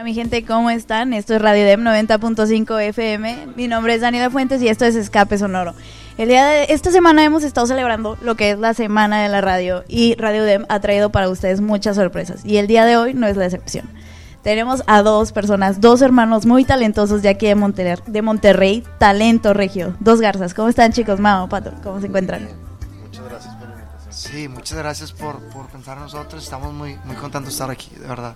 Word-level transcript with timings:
Hola 0.00 0.06
mi 0.06 0.14
gente, 0.14 0.46
¿cómo 0.46 0.70
están? 0.70 1.12
Esto 1.12 1.34
es 1.34 1.42
Radio 1.42 1.66
Dem 1.66 1.82
90.5 1.82 2.80
FM. 2.80 3.48
Mi 3.54 3.68
nombre 3.68 3.92
es 3.92 4.00
Daniela 4.00 4.30
Fuentes 4.30 4.62
y 4.62 4.68
esto 4.68 4.86
es 4.86 4.96
Escape 4.96 5.36
Sonoro. 5.36 5.74
El 6.16 6.30
día 6.30 6.46
de 6.46 6.72
esta 6.72 6.90
semana 6.90 7.22
hemos 7.22 7.44
estado 7.44 7.66
celebrando 7.66 8.16
lo 8.22 8.34
que 8.34 8.52
es 8.52 8.58
la 8.58 8.72
semana 8.72 9.22
de 9.22 9.28
la 9.28 9.42
radio 9.42 9.84
y 9.88 10.14
Radio 10.14 10.44
Dem 10.44 10.64
ha 10.70 10.80
traído 10.80 11.10
para 11.10 11.28
ustedes 11.28 11.60
muchas 11.60 11.96
sorpresas 11.96 12.46
y 12.46 12.56
el 12.56 12.66
día 12.66 12.86
de 12.86 12.96
hoy 12.96 13.12
no 13.12 13.26
es 13.26 13.36
la 13.36 13.44
excepción. 13.44 13.90
Tenemos 14.42 14.82
a 14.86 15.02
dos 15.02 15.32
personas, 15.32 15.82
dos 15.82 16.00
hermanos 16.00 16.46
muy 16.46 16.64
talentosos 16.64 17.20
de 17.20 17.28
aquí 17.28 17.46
de 17.46 17.54
Monterrey, 17.54 18.02
de 18.06 18.22
Monterrey 18.22 18.84
talento 18.96 19.52
regio, 19.52 19.94
dos 20.00 20.22
garzas. 20.22 20.54
¿Cómo 20.54 20.70
están 20.70 20.92
chicos? 20.92 21.20
Mao, 21.20 21.46
Pato, 21.50 21.74
¿cómo 21.82 22.00
se 22.00 22.06
encuentran? 22.06 22.48
Muchas 23.02 23.28
gracias 23.28 23.54
por 23.56 23.68
la 23.68 23.74
invitación. 23.74 24.12
Sí, 24.14 24.48
muchas 24.48 24.78
gracias 24.78 25.12
por, 25.12 25.40
por 25.50 25.66
pensar 25.66 25.98
en 25.98 26.04
nosotros. 26.04 26.42
Estamos 26.42 26.72
muy, 26.72 26.96
muy 27.04 27.16
contentos 27.16 27.48
de 27.48 27.50
estar 27.50 27.70
aquí, 27.70 27.90
de 28.00 28.08
verdad. 28.08 28.34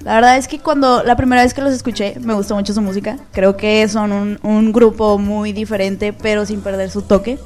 La 0.00 0.14
verdad 0.14 0.38
es 0.38 0.48
que 0.48 0.58
cuando 0.58 1.02
la 1.02 1.14
primera 1.16 1.42
vez 1.42 1.52
que 1.52 1.60
los 1.60 1.74
escuché 1.74 2.16
me 2.20 2.32
gustó 2.32 2.54
mucho 2.54 2.72
su 2.72 2.80
música. 2.80 3.18
Creo 3.32 3.56
que 3.56 3.86
son 3.88 4.12
un, 4.12 4.38
un 4.42 4.72
grupo 4.72 5.18
muy 5.18 5.52
diferente, 5.52 6.12
pero 6.12 6.46
sin 6.46 6.62
perder 6.62 6.90
su 6.90 7.02
toque. 7.02 7.38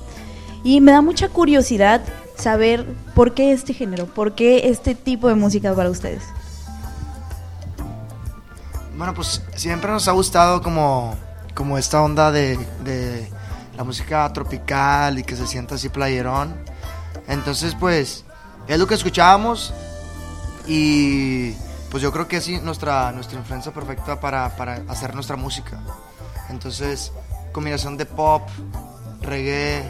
Y 0.62 0.80
me 0.80 0.92
da 0.92 1.02
mucha 1.02 1.28
curiosidad 1.28 2.00
saber 2.36 2.86
por 3.14 3.34
qué 3.34 3.52
este 3.52 3.74
género, 3.74 4.06
por 4.06 4.34
qué 4.34 4.68
este 4.68 4.94
tipo 4.94 5.28
de 5.28 5.34
música 5.34 5.74
para 5.74 5.90
ustedes. 5.90 6.22
Bueno, 8.96 9.14
pues 9.14 9.42
siempre 9.56 9.90
nos 9.90 10.06
ha 10.06 10.12
gustado 10.12 10.62
como, 10.62 11.16
como 11.54 11.76
esta 11.76 12.00
onda 12.02 12.30
de, 12.30 12.56
de 12.84 13.28
la 13.76 13.82
música 13.82 14.32
tropical 14.32 15.18
y 15.18 15.24
que 15.24 15.34
se 15.34 15.46
sienta 15.46 15.74
así 15.74 15.88
playerón. 15.88 16.54
Entonces, 17.26 17.74
pues, 17.78 18.24
es 18.68 18.78
lo 18.78 18.86
que 18.86 18.94
escuchábamos 18.94 19.74
y 20.66 21.54
pues 21.94 22.02
yo 22.02 22.10
creo 22.10 22.26
que 22.26 22.38
es 22.38 22.48
nuestra, 22.64 23.12
nuestra 23.12 23.38
influencia 23.38 23.70
perfecta 23.72 24.18
para, 24.18 24.56
para 24.56 24.82
hacer 24.88 25.14
nuestra 25.14 25.36
música. 25.36 25.78
Entonces, 26.50 27.12
combinación 27.52 27.96
de 27.96 28.04
pop, 28.04 28.42
reggae, 29.20 29.84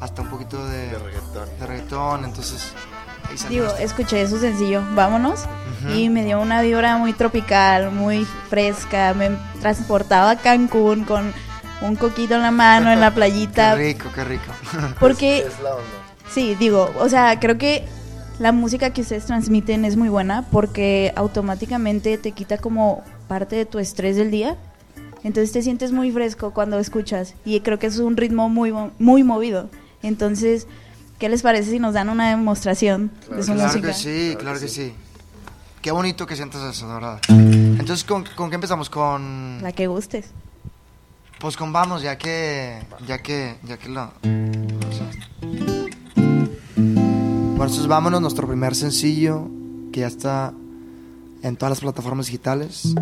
hasta 0.00 0.22
un 0.22 0.28
poquito 0.28 0.64
de, 0.68 0.90
De 0.90 0.98
reggaetón. 1.00 1.48
de 1.58 1.66
reggaetón, 1.66 2.24
entonces... 2.24 2.72
ahí 3.28 3.36
salió 3.36 3.50
Digo, 3.50 3.64
nuestra- 3.64 3.84
escuché 3.84 4.28
su 4.28 4.38
sencillo, 4.38 4.80
Vámonos, 4.94 5.40
y 5.92 6.08
me 6.08 6.24
dio 6.24 6.40
una 6.40 6.62
vibra 6.62 6.98
muy 6.98 7.14
tropical, 7.14 7.90
muy 7.90 8.24
fresca. 8.48 9.12
Me 9.14 9.30
transportaba 9.60 10.30
a 10.30 10.36
Cancún 10.36 11.02
con 11.04 11.34
un 11.82 11.96
coquito 11.96 12.36
en 12.36 12.42
la 12.42 12.52
mano, 12.52 12.92
en 12.92 13.00
la 13.00 13.10
playita. 13.14 13.74
Qué 13.74 13.82
rico, 13.94 14.08
qué 14.14 14.22
rico. 14.22 14.52
Porque 15.00 15.40
Es 15.40 15.58
la 15.60 15.70
onda. 15.70 15.84
Sí, 16.32 16.54
digo, 16.54 16.92
o 16.96 17.08
sea, 17.08 17.40
creo 17.40 17.58
que 17.58 17.88
la 18.40 18.52
música 18.52 18.90
que 18.90 19.02
ustedes 19.02 19.26
transmiten 19.26 19.84
es 19.84 19.96
muy 19.96 20.08
buena 20.08 20.46
porque 20.50 21.12
automáticamente 21.14 22.16
te 22.16 22.32
quita 22.32 22.56
como 22.56 23.04
parte 23.28 23.54
de 23.54 23.66
tu 23.66 23.78
estrés 23.78 24.16
del 24.16 24.30
día. 24.30 24.56
Entonces 25.22 25.52
te 25.52 25.60
sientes 25.60 25.92
muy 25.92 26.10
fresco 26.10 26.52
cuando 26.52 26.78
escuchas 26.78 27.34
y 27.44 27.60
creo 27.60 27.78
que 27.78 27.86
es 27.86 27.98
un 27.98 28.16
ritmo 28.16 28.48
muy 28.48 28.72
muy 28.98 29.24
movido. 29.24 29.68
Entonces, 30.02 30.66
¿qué 31.18 31.28
les 31.28 31.42
parece 31.42 31.70
si 31.70 31.78
nos 31.78 31.92
dan 31.92 32.08
una 32.08 32.30
demostración 32.30 33.10
de 33.30 33.42
su 33.42 33.52
Claro 33.52 33.68
música? 33.68 33.88
que 33.88 33.94
sí, 33.94 34.28
Claro 34.30 34.38
claro 34.40 34.58
que 34.58 34.64
que 34.64 34.72
sí. 34.72 34.94
Qué 35.82 35.90
bonito 35.90 36.26
que 36.26 36.34
sientas 36.34 36.62
eso, 36.62 36.88
de 36.88 36.94
verdad. 36.94 37.20
Entonces, 37.28 38.04
¿con, 38.04 38.24
con 38.36 38.48
qué 38.48 38.54
empezamos? 38.54 38.88
Con... 38.88 39.60
La 39.62 39.72
que 39.72 39.86
gustes. 39.86 40.30
Pues 41.38 41.56
con 41.56 41.72
Vamos, 41.72 42.02
ya 42.02 42.16
que... 42.18 42.82
Ya 43.06 43.18
que... 43.18 43.56
Ya 43.64 43.78
que 43.78 43.88
lo... 43.88 44.12
entonces 47.68 47.88
vámonos, 47.88 48.22
nuestro 48.22 48.46
primer 48.46 48.74
sencillo, 48.74 49.46
que 49.92 50.00
ya 50.00 50.06
está 50.06 50.54
en 51.42 51.56
todas 51.56 51.70
las 51.70 51.80
plataformas 51.80 52.26
digitales. 52.26 52.94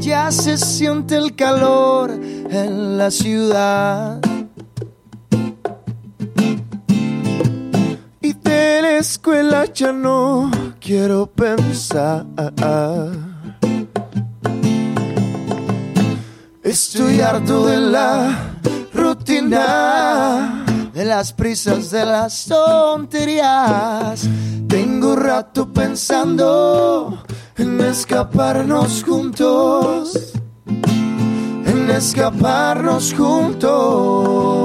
Ya 0.00 0.30
se 0.30 0.58
siente 0.58 1.16
el 1.16 1.34
calor 1.34 2.10
en 2.10 2.98
la 2.98 3.10
ciudad. 3.10 4.20
Y 8.20 8.34
de 8.34 8.82
la 8.82 8.98
escuela 8.98 9.64
ya 9.72 9.92
no 9.92 10.50
quiero 10.82 11.26
pensar. 11.26 12.26
Estoy 16.62 17.20
harto 17.20 17.66
de 17.66 17.76
la 17.78 18.56
rutina, 18.92 20.64
de 20.92 21.04
las 21.04 21.32
prisas, 21.32 21.90
de 21.90 22.04
las 22.04 22.46
tonterías. 22.46 24.28
Tengo 24.68 25.14
rato 25.16 25.72
pensando 25.72 27.22
en 27.56 27.80
escaparnos 27.80 29.04
juntos, 29.04 30.32
en 30.66 31.90
escaparnos 31.90 33.14
juntos. 33.14 34.62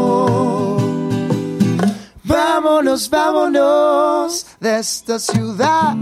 Vámonos, 2.24 3.10
vámonos 3.10 3.57
de 4.60 4.80
esta 4.80 5.20
ciudad. 5.20 5.96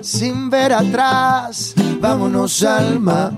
Sin 0.00 0.50
ver 0.50 0.72
atrás, 0.72 1.74
vámonos 2.00 2.62
al 2.62 2.98
mar. 2.98 3.32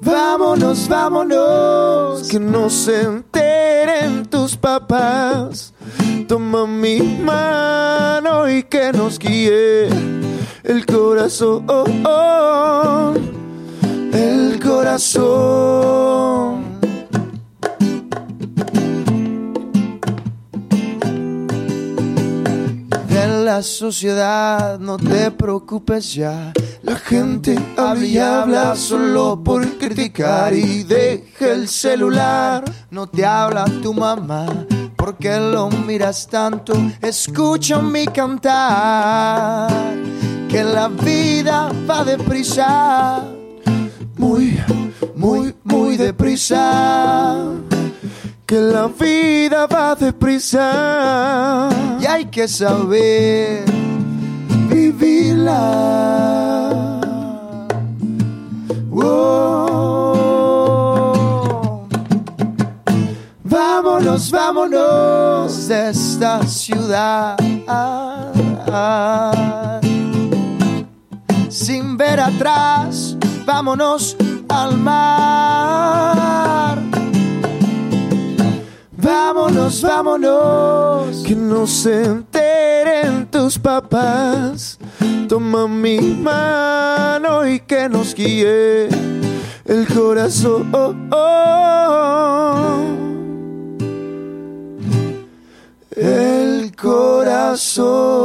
Vámonos, 0.00 0.88
vámonos, 0.88 2.28
que 2.28 2.38
no 2.38 2.68
se 2.68 3.02
enteren 3.02 4.26
tus 4.26 4.56
papás. 4.56 5.72
Toma 6.28 6.66
mi 6.66 7.00
mano 7.00 8.48
y 8.48 8.62
que 8.64 8.92
nos 8.92 9.18
guíe 9.18 9.88
el 10.62 10.86
corazón. 10.86 11.64
El 14.14 14.60
corazón. 14.62 16.04
De 23.08 23.44
la 23.44 23.60
sociedad, 23.60 24.78
no 24.78 24.98
te 24.98 25.32
preocupes 25.32 26.14
ya. 26.14 26.52
La 26.82 26.94
gente 26.94 27.58
habla 27.76 28.06
y 28.06 28.18
habla 28.18 28.76
solo 28.76 29.42
por 29.42 29.66
criticar 29.78 30.54
y 30.54 30.84
deja 30.84 31.50
el 31.50 31.66
celular. 31.66 32.62
No 32.92 33.08
te 33.08 33.26
habla 33.26 33.64
tu 33.82 33.92
mamá, 33.92 34.46
porque 34.96 35.40
lo 35.40 35.70
miras 35.70 36.28
tanto. 36.28 36.74
Escucha 37.02 37.80
mi 37.80 38.06
cantar, 38.06 39.72
que 40.48 40.62
la 40.62 40.86
vida 40.86 41.72
va 41.90 42.04
deprisa. 42.04 43.24
Muy, 44.16 44.60
muy, 45.16 45.54
muy 45.64 45.96
deprisa 45.96 47.44
que 48.46 48.60
la 48.60 48.86
vida 48.88 49.66
va 49.66 49.94
deprisa 49.94 51.68
y 52.00 52.06
hay 52.06 52.26
que 52.26 52.46
saber 52.46 53.64
vivirla. 54.68 56.14
Vámonos, 63.42 64.30
vámonos 64.30 65.68
de 65.68 65.90
esta 65.90 66.46
ciudad. 66.46 67.36
Sin 71.48 71.96
ver 71.96 72.20
atrás, 72.20 73.13
vámonos 73.44 74.16
al 74.48 74.76
mar. 74.78 76.14
Vámonos, 78.96 79.82
vámonos, 79.82 81.22
que 81.26 81.36
no 81.36 81.66
se 81.66 82.04
enteren 82.04 83.26
tus 83.30 83.58
papás. 83.58 84.78
Toma 85.28 85.68
mi 85.68 85.98
mano 85.98 87.46
y 87.46 87.60
que 87.60 87.88
nos 87.88 88.14
guíe 88.14 88.88
el 89.66 89.86
corazón. 89.94 90.72
El 95.96 96.74
corazón. 96.76 98.24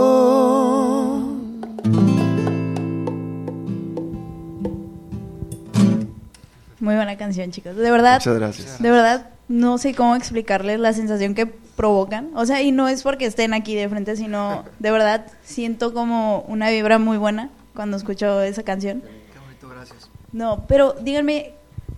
Muy 6.90 6.96
buena 6.96 7.20
canción, 7.20 7.52
chicos. 7.52 7.76
De 7.76 7.92
verdad, 7.92 8.16
Muchas 8.16 8.36
gracias. 8.36 8.82
de 8.82 8.90
verdad, 8.90 9.30
no 9.48 9.78
sé 9.78 9.94
cómo 9.94 10.16
explicarles 10.16 10.80
la 10.80 10.92
sensación 10.92 11.36
que 11.36 11.46
provocan. 11.46 12.32
O 12.34 12.48
sea, 12.48 12.64
y 12.64 12.72
no 12.72 12.88
es 12.88 13.04
porque 13.04 13.28
estén 13.28 13.54
aquí 13.54 13.76
de 13.76 13.88
frente, 13.88 14.16
sino 14.16 14.66
de 14.80 14.90
verdad 14.90 15.28
siento 15.44 15.94
como 15.94 16.40
una 16.48 16.72
vibra 16.72 16.98
muy 16.98 17.20
buena 17.20 17.52
cuando 17.76 17.96
escucho 17.96 18.42
esa 18.42 18.64
canción. 18.64 19.02
Qué 19.02 19.40
bonito, 19.40 19.70
gracias. 19.70 20.10
No, 20.32 20.66
pero 20.68 20.94
díganme, 20.94 21.54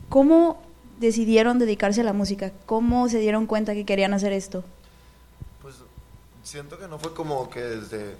¿cómo 0.10 0.62
decidieron 1.00 1.58
dedicarse 1.58 2.02
a 2.02 2.04
la 2.04 2.12
música? 2.12 2.52
¿Cómo 2.66 3.08
se 3.08 3.20
dieron 3.20 3.46
cuenta 3.46 3.74
que 3.74 3.86
querían 3.86 4.14
hacer 4.14 4.34
esto? 4.34 4.62
Pues 5.62 5.76
siento 6.44 6.78
que 6.78 6.90
no 6.90 7.00
fue 7.00 7.14
como 7.14 7.50
que 7.50 7.62
desde 7.62 8.18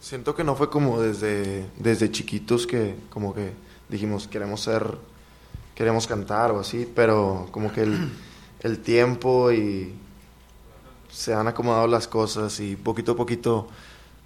siento 0.00 0.34
que 0.34 0.42
no 0.42 0.56
fue 0.56 0.68
como 0.68 1.00
desde 1.00 1.64
desde 1.78 2.10
chiquitos 2.10 2.66
que 2.66 2.96
como 3.08 3.32
que 3.32 3.52
dijimos 3.88 4.26
queremos 4.26 4.62
ser 4.62 4.98
queremos 5.76 6.08
cantar 6.08 6.50
o 6.50 6.58
así, 6.58 6.90
pero 6.92 7.46
como 7.52 7.72
que 7.72 7.82
el, 7.82 8.10
el 8.60 8.80
tiempo 8.80 9.52
y 9.52 9.94
se 11.08 11.32
han 11.32 11.46
acomodado 11.46 11.86
las 11.86 12.08
cosas 12.08 12.58
y 12.58 12.74
poquito 12.74 13.12
a 13.12 13.16
poquito 13.16 13.68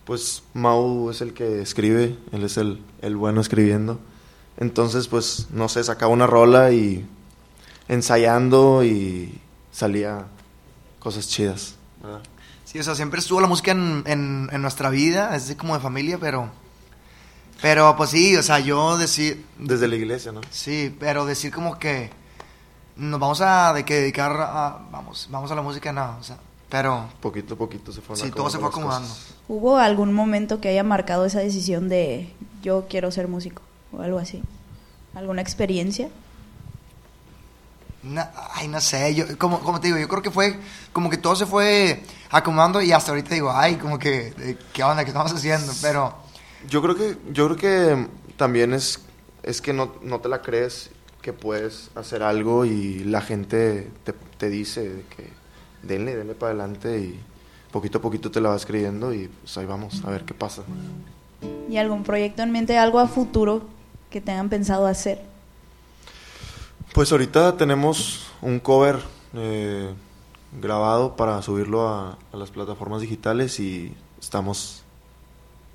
pues 0.04 0.42
Mau 0.54 1.10
es 1.10 1.20
el 1.20 1.34
que 1.34 1.60
escribe, 1.60 2.16
él 2.32 2.42
es 2.42 2.56
el, 2.56 2.82
el 3.00 3.16
bueno 3.16 3.40
escribiendo. 3.40 4.00
Entonces, 4.56 5.06
pues, 5.06 5.46
no 5.50 5.68
sé, 5.68 5.84
sacaba 5.84 6.12
una 6.12 6.26
rola 6.26 6.72
y 6.72 7.06
ensayando 7.86 8.82
y 8.82 9.38
salía 9.70 10.26
cosas 10.98 11.28
chidas. 11.28 11.76
¿verdad? 12.02 12.22
Sí, 12.64 12.78
o 12.78 12.82
sea, 12.82 12.94
siempre 12.94 13.20
estuvo 13.20 13.40
la 13.40 13.46
música 13.46 13.70
en, 13.70 14.02
en, 14.06 14.48
en 14.50 14.62
nuestra 14.62 14.90
vida, 14.90 15.36
es 15.36 15.54
como 15.54 15.74
de 15.74 15.80
familia, 15.80 16.18
pero... 16.18 16.50
Pero 17.62 17.94
pues 17.96 18.10
sí, 18.10 18.36
o 18.36 18.42
sea, 18.42 18.58
yo 18.58 18.96
decir... 18.96 19.44
Desde 19.58 19.86
la 19.88 19.96
iglesia, 19.96 20.32
¿no? 20.32 20.40
Sí, 20.50 20.94
pero 20.98 21.26
decir 21.26 21.52
como 21.52 21.78
que 21.78 22.10
nos 22.96 23.20
vamos 23.20 23.40
a 23.42 23.72
de 23.74 23.84
que 23.84 23.96
dedicar 23.96 24.32
a... 24.32 24.78
Vamos, 24.90 25.28
vamos 25.30 25.50
a 25.50 25.54
la 25.54 25.62
música, 25.62 25.92
no, 25.92 26.16
o 26.18 26.22
sea, 26.22 26.38
pero... 26.68 27.08
Poquito 27.20 27.54
a 27.54 27.58
poquito 27.58 27.92
se 27.92 28.00
fueron 28.00 28.26
Sí, 28.26 28.32
todo 28.32 28.48
se 28.48 28.58
fue 28.58 28.68
acomodando 28.68 29.08
cosas. 29.08 29.34
¿Hubo 29.48 29.76
algún 29.78 30.12
momento 30.14 30.60
que 30.60 30.68
haya 30.68 30.84
marcado 30.84 31.24
esa 31.26 31.40
decisión 31.40 31.88
de 31.88 32.32
yo 32.62 32.86
quiero 32.88 33.10
ser 33.10 33.28
músico 33.28 33.62
o 33.92 34.00
algo 34.00 34.18
así? 34.18 34.42
¿Alguna 35.14 35.42
experiencia? 35.42 36.08
Na- 38.02 38.30
ay, 38.54 38.68
no 38.68 38.80
sé, 38.80 39.14
yo, 39.14 39.36
como, 39.36 39.60
como 39.60 39.78
te 39.80 39.88
digo, 39.88 39.98
yo 39.98 40.08
creo 40.08 40.22
que 40.22 40.30
fue 40.30 40.58
como 40.92 41.10
que 41.10 41.18
todo 41.18 41.36
se 41.36 41.44
fue 41.44 42.02
acomodando 42.30 42.80
y 42.80 42.92
hasta 42.92 43.10
ahorita 43.10 43.34
digo, 43.34 43.52
ay, 43.52 43.76
como 43.76 43.98
que, 43.98 44.32
eh, 44.38 44.56
¿qué 44.72 44.82
onda? 44.82 45.04
¿Qué 45.04 45.10
estamos 45.10 45.30
haciendo? 45.32 45.70
Pero, 45.82 46.14
Yo 46.68 46.82
creo 46.82 46.94
que, 46.94 47.16
yo 47.32 47.46
creo 47.46 47.56
que 47.56 48.08
también 48.36 48.74
es, 48.74 49.00
es 49.42 49.60
que 49.60 49.72
no, 49.72 49.94
no 50.02 50.20
te 50.20 50.28
la 50.28 50.42
crees 50.42 50.90
que 51.22 51.32
puedes 51.32 51.90
hacer 51.94 52.22
algo 52.22 52.64
y 52.64 53.00
la 53.04 53.20
gente 53.20 53.90
te, 54.04 54.12
te 54.12 54.48
dice 54.48 54.88
de 54.88 55.02
que 55.04 55.28
denle, 55.82 56.16
denle 56.16 56.34
para 56.34 56.52
adelante 56.52 56.98
y 56.98 57.20
poquito 57.70 57.98
a 57.98 58.00
poquito 58.00 58.30
te 58.30 58.40
la 58.40 58.50
vas 58.50 58.66
creyendo 58.66 59.14
y 59.14 59.28
pues 59.28 59.56
ahí 59.58 59.66
vamos 59.66 60.02
a 60.04 60.10
ver 60.10 60.24
qué 60.24 60.34
pasa. 60.34 60.62
¿Y 61.68 61.76
algún 61.76 62.02
proyecto 62.02 62.42
en 62.42 62.50
mente, 62.50 62.76
algo 62.76 62.98
a 62.98 63.06
futuro 63.06 63.62
que 64.10 64.20
tengan 64.20 64.48
pensado 64.48 64.86
hacer? 64.86 65.22
Pues 66.92 67.12
ahorita 67.12 67.56
tenemos 67.56 68.26
un 68.42 68.58
cover 68.58 68.98
eh, 69.34 69.94
grabado 70.60 71.16
para 71.16 71.40
subirlo 71.42 71.88
a, 71.88 72.18
a 72.32 72.36
las 72.36 72.50
plataformas 72.50 73.00
digitales 73.00 73.60
y 73.60 73.94
estamos 74.20 74.79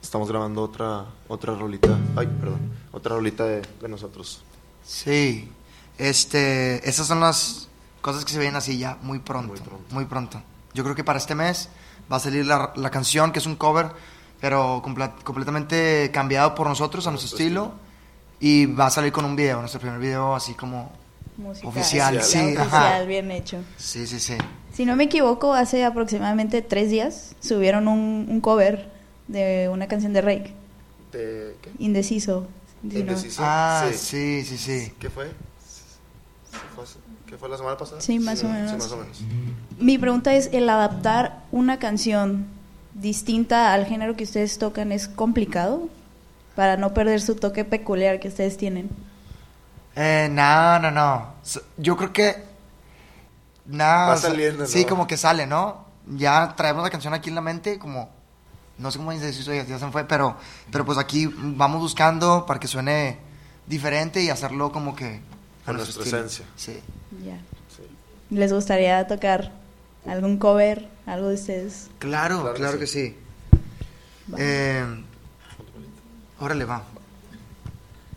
estamos 0.06 0.30
grabando 0.30 0.62
otra 0.62 1.06
otra 1.28 1.54
rolita, 1.56 1.98
ay, 2.16 2.28
perdón, 2.28 2.60
otra 2.92 3.16
rolita 3.16 3.44
de, 3.46 3.62
de 3.82 3.88
nosotros. 3.90 4.44
sí, 4.84 5.50
este, 5.98 6.88
esas 6.88 7.08
son 7.08 7.20
las 7.22 7.68
cosas 8.02 8.24
que 8.26 8.32
se 8.34 8.38
ven 8.40 8.56
así 8.56 8.78
ya 8.78 8.98
muy 9.02 9.20
pronto, 9.20 9.54
Muy 9.54 9.60
pronto. 9.62 9.86
muy 9.96 10.06
pronto. 10.06 10.42
Yo 10.74 10.84
creo 10.84 10.96
que 10.96 11.04
para 11.04 11.18
este 11.20 11.36
mes 11.36 11.70
va 12.12 12.18
a 12.18 12.20
salir 12.20 12.46
la, 12.46 12.74
la 12.76 12.90
canción, 12.92 13.32
que 13.32 13.40
es 13.40 13.46
un 13.46 13.56
cover, 13.56 13.88
pero 14.42 14.82
comple- 14.84 15.24
completamente 15.24 16.12
cambiado 16.14 16.54
por 16.54 16.68
nosotros, 16.68 17.08
a 17.08 17.12
nuestro 17.12 17.30
nuestro 17.38 17.46
estilo, 17.46 17.72
y 18.42 18.66
va 18.68 18.88
a 18.88 18.90
salir 18.90 19.12
con 19.14 19.24
un 19.26 19.36
video, 19.36 19.60
nuestro 19.60 19.80
primer 19.80 20.00
video 20.00 20.36
así 20.36 20.54
como... 20.54 20.92
Musical. 21.38 21.70
Oficial, 21.70 22.22
sí, 22.24 22.38
oficial, 22.40 22.58
ajá. 22.68 23.04
bien 23.04 23.32
hecho. 23.32 23.58
Sí, 23.78 24.06
sí, 24.08 24.20
sí. 24.20 24.38
Si 24.74 24.86
no 24.86 24.96
me 24.96 25.06
equivoco, 25.06 25.54
hace 25.54 25.84
aproximadamente 25.84 26.62
tres 26.62 26.90
días 26.92 27.36
subieron 27.42 27.88
un, 27.88 28.28
un 28.30 28.40
cover 28.42 28.90
de 29.28 29.70
una 29.72 29.88
canción 29.88 30.14
de 30.14 30.22
Rake, 30.22 30.54
¿De 31.12 31.56
qué? 31.62 31.72
Indeciso. 31.80 32.48
Si 32.82 32.88
no- 32.88 33.00
Indeciso. 33.00 33.42
Ah, 33.44 33.88
Sí. 33.92 33.98
sí, 34.44 34.46
sí, 34.46 34.58
sí. 34.58 34.94
¿Qué 35.00 35.10
fue? 35.10 35.32
¿Qué 37.28 37.38
fue, 37.38 37.50
la 37.50 37.58
semana 37.58 37.78
pasada? 37.78 38.02
Sí, 38.02 38.20
más 38.20 38.44
o 38.44 38.48
menos. 38.50 38.72
Sí, 38.72 38.78
más 38.78 38.92
o 38.92 38.98
menos. 38.98 39.22
Mi 39.80 39.98
pregunta 39.98 40.34
es, 40.36 40.50
¿el 40.54 40.70
adaptar 40.70 41.44
una 41.52 41.80
canción 41.80 42.46
distinta 42.94 43.74
al 43.74 43.86
género 43.86 44.16
que 44.16 44.24
ustedes 44.24 44.58
tocan 44.58 44.92
es 44.92 45.08
complicado? 45.08 45.90
Para 46.56 46.78
no 46.78 46.94
perder 46.94 47.22
su 47.22 47.36
toque 47.36 47.66
peculiar 47.66 48.20
que 48.20 48.28
ustedes 48.30 48.56
tienen. 48.58 48.90
Eh, 49.96 50.30
no, 50.32 50.80
no, 50.80 50.92
no. 50.92 51.34
Yo 51.78 51.98
creo 51.98 52.14
que. 52.14 52.36
Nada. 53.66 54.10
Va 54.10 54.18
saliendo, 54.18 54.66
Sí, 54.68 54.84
¿no? 54.84 54.90
como 54.90 55.08
que 55.08 55.18
sale, 55.18 55.48
¿no? 55.48 55.84
Ya 56.08 56.54
traemos 56.56 56.84
la 56.84 56.90
canción 56.92 57.14
aquí 57.14 57.30
en 57.30 57.36
la 57.36 57.42
mente, 57.42 57.80
como. 57.80 58.10
No 58.78 58.92
sé 58.92 58.98
cómo 58.98 59.12
dice 59.12 59.30
eso, 59.30 59.54
ya, 59.54 59.66
ya 59.66 59.80
se 59.80 59.86
me 59.86 59.92
fue, 59.92 60.06
pero, 60.06 60.38
pero 60.72 60.86
pues 60.86 60.98
aquí 60.98 61.28
vamos 61.38 61.80
buscando 61.80 62.46
para 62.46 62.60
que 62.60 62.68
suene 62.68 63.18
diferente 63.68 64.22
y 64.22 64.30
hacerlo 64.30 64.72
como 64.72 64.96
que. 64.96 65.22
A 65.66 65.74
nuestra 65.74 66.04
esencia. 66.04 66.46
Sí. 66.56 66.78
Ya. 67.26 67.38
Sí. 67.76 67.84
¿Les 68.30 68.54
gustaría 68.54 69.08
tocar 69.08 69.52
algún 70.06 70.38
cover, 70.38 70.88
algo 71.08 71.30
de 71.30 71.36
ustedes? 71.36 71.90
Claro, 72.00 72.42
Claro 72.42 72.56
claro, 72.56 72.74
que 72.74 72.80
que 72.80 72.88
sí. 72.88 73.16
Va. 74.32 74.38
Eh, 74.40 74.86
órale, 76.40 76.66
va. 76.66 76.84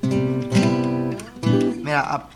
Mira, 0.02 2.02
ah, 2.04 2.28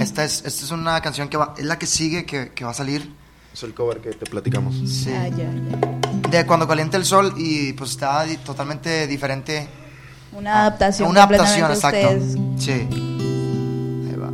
esta 0.00 0.24
es, 0.24 0.44
esta 0.46 0.64
es 0.64 0.70
una 0.70 1.00
canción 1.02 1.28
que 1.28 1.36
va, 1.36 1.54
es 1.58 1.64
la 1.64 1.78
que 1.78 1.86
sigue 1.86 2.24
que, 2.24 2.52
que 2.52 2.64
va 2.64 2.70
a 2.70 2.74
salir. 2.74 3.12
Es 3.52 3.62
el 3.62 3.74
cover 3.74 4.00
que 4.00 4.12
te 4.12 4.24
platicamos. 4.24 4.76
Sí. 4.88 5.12
Ah, 5.12 5.28
ya, 5.28 5.52
ya. 5.52 6.07
De 6.30 6.44
cuando 6.46 6.68
calienta 6.68 6.96
el 6.96 7.04
sol 7.04 7.34
y 7.36 7.72
pues 7.72 7.90
está 7.92 8.24
totalmente 8.44 9.06
diferente. 9.06 9.68
Una 10.32 10.60
adaptación. 10.60 11.08
Una 11.08 11.22
adaptación, 11.22 11.70
exacto. 11.70 11.98
ustedes. 11.98 12.36
Sí. 12.58 12.72
Ahí 12.72 14.14
va. 14.16 14.30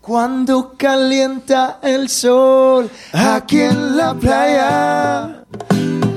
Cuando 0.00 0.74
calienta 0.76 1.78
el 1.82 2.08
sol 2.08 2.90
aquí 3.12 3.60
en 3.60 3.96
la 3.96 4.14
playa, 4.14 5.44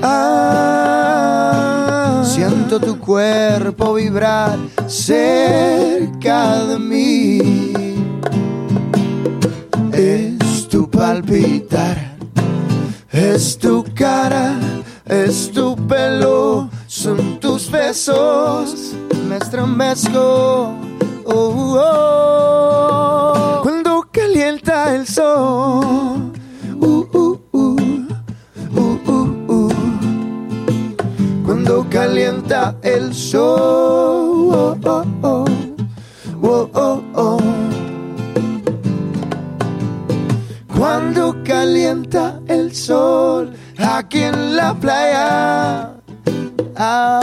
ah, 0.02 1.42
siento 2.24 2.80
tu 2.80 2.98
cuerpo 2.98 3.94
vibrar 3.94 4.58
cerca 4.88 6.64
de 6.64 6.78
mí. 6.78 7.72
Es 9.92 10.68
tu 10.68 10.90
palpitar, 10.90 12.11
es 13.12 13.58
tu 13.58 13.84
cara, 13.94 14.58
es 15.04 15.50
tu 15.52 15.76
pelo, 15.86 16.70
son 16.86 17.38
tus 17.40 17.70
besos, 17.70 18.94
me 19.28 19.36
estremezco. 19.36 20.74
Oh, 21.24 21.78
oh. 21.78 23.60
Cuando 23.62 24.02
calienta 24.10 24.94
el 24.96 25.06
sol, 25.06 26.32
uh, 26.80 27.06
uh, 27.12 27.38
uh, 27.52 27.76
uh, 28.76 28.98
uh, 29.06 29.28
uh. 29.48 29.72
cuando 31.44 31.86
calienta 31.90 32.76
el 32.82 33.14
sol, 33.14 34.32
sol 42.74 43.54
aquí 43.78 44.20
en 44.20 44.56
la 44.56 44.74
playa. 44.74 45.94
Ah, 46.76 47.20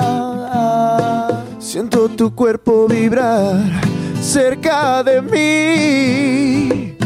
ah. 0.53 1.43
Siento 1.59 2.09
tu 2.09 2.33
cuerpo 2.33 2.87
vibrar 2.87 3.57
cerca 4.21 5.03
de 5.03 5.21
mí. 5.21 6.97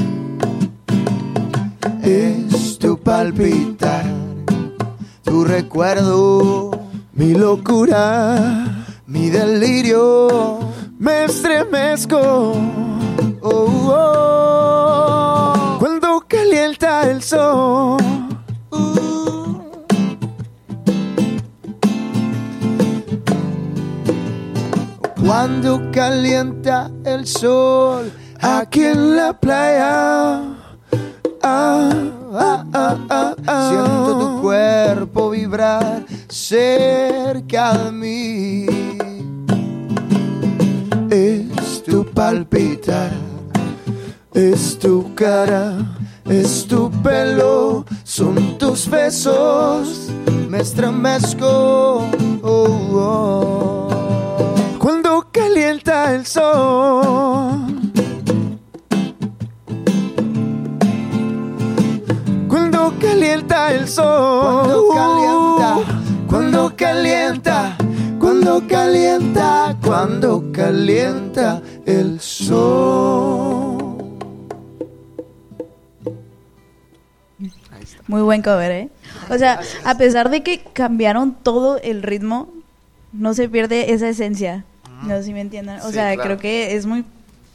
Es 2.02 2.78
tu 2.80 2.98
palpitar, 3.00 4.06
tu 5.24 5.44
recuerdo, 5.44 6.72
mi 7.14 7.34
locura, 7.34 8.86
mi 9.06 9.30
delirio. 9.30 10.60
Me 11.00 11.26
estremezco. 11.26 12.54
Oh, 13.42 13.92
oh, 13.92 15.78
cuando 15.80 16.24
calienta 16.28 17.10
el 17.10 17.22
sol. 17.22 18.13
Cuando 25.36 25.90
calienta 25.92 26.92
el 27.04 27.26
sol 27.26 28.12
aquí 28.40 28.84
en 28.84 29.16
la 29.16 29.34
playa. 29.34 30.44
Ah, 31.42 31.90
ah, 32.72 33.36
ah. 33.48 33.70
Siento 33.72 34.20
tu 34.20 34.42
cuerpo 34.44 35.32
vibrar 35.32 36.06
cerca 36.30 37.74
de 37.80 37.92
mí. 37.92 38.66
Es 41.10 41.82
tu 41.84 42.06
palpitar, 42.06 43.10
es 44.36 44.78
tu 44.78 45.16
cara, 45.16 45.80
es 46.26 46.68
tu 46.68 46.92
pelo, 47.02 47.86
son 48.04 48.60
tus 48.60 48.88
besos, 48.88 50.12
me 50.48 50.60
estremezco. 50.60 52.08
oh, 52.44 52.68
oh. 52.94 53.74
Cuando 54.84 55.13
calienta 55.34 56.14
el 56.14 56.26
sol. 56.26 57.66
Cuando 62.48 62.94
calienta 63.02 63.74
el 63.74 63.88
sol. 63.88 64.86
Cuando 64.94 64.94
calienta. 64.94 65.78
Cuando 66.30 66.76
calienta. 66.76 67.78
Cuando 68.20 68.68
calienta. 68.68 69.78
Cuando 69.84 70.52
calienta 70.54 71.62
el 71.86 72.20
sol. 72.22 73.80
Muy 78.08 78.22
buen 78.22 78.42
cover, 78.44 78.72
¿eh? 78.72 78.90
O 79.30 79.38
sea, 79.38 79.62
a 79.84 79.98
pesar 79.98 80.30
de 80.30 80.44
que 80.44 80.60
cambiaron 80.74 81.34
todo 81.34 81.80
el 81.80 82.04
ritmo, 82.04 82.50
no 83.14 83.34
se 83.34 83.50
pierde 83.50 83.94
esa 83.94 84.10
esencia. 84.10 84.66
No 85.08 85.18
sé 85.18 85.24
si 85.26 85.34
me 85.34 85.42
entiendan. 85.42 85.80
O 85.82 85.88
Sí, 85.88 85.94
sea, 85.94 86.14
claro. 86.14 86.24
creo 86.24 86.38
que 86.40 86.76
es 86.76 86.86
muy 86.86 87.06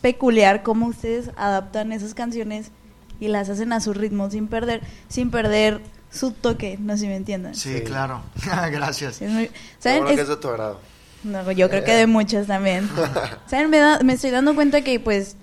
peculiar 0.00 0.62
cómo 0.62 0.86
ustedes 0.86 1.30
adaptan 1.36 1.92
esas 1.92 2.14
canciones 2.14 2.70
y 3.20 3.28
las 3.28 3.48
hacen 3.48 3.72
a 3.72 3.80
su 3.80 3.92
ritmo 3.94 4.30
sin 4.30 4.46
perder, 4.46 4.80
sin 5.08 5.30
perder 5.30 5.80
su 6.10 6.30
toque. 6.32 6.78
No 6.80 6.94
sé 6.94 7.00
si 7.00 7.06
me 7.08 7.16
entiendan. 7.16 7.54
Sí, 7.54 7.78
Sí. 7.78 7.84
claro. 7.84 8.22
Gracias. 8.70 9.20
Es 9.20 9.30
muy, 9.30 9.50
¿saben? 9.78 9.98
bueno 10.04 10.08
que 10.08 10.14
Es- 10.14 10.20
es 10.22 10.28
de 10.28 10.36
tu 10.36 10.48
agrado. 10.48 10.80
no, 11.24 11.50
yo 11.52 11.68
creo 11.68 11.84
que 11.84 11.94
de 11.94 12.06
muchas 12.06 12.46
también. 12.46 12.88
¿Saben? 13.46 13.70
Me, 13.70 13.78
da- 13.78 13.98
me 14.04 14.12
estoy 14.12 14.30
dando 14.30 14.54
cuenta 14.54 14.82
que 14.82 15.00
pues 15.00 15.36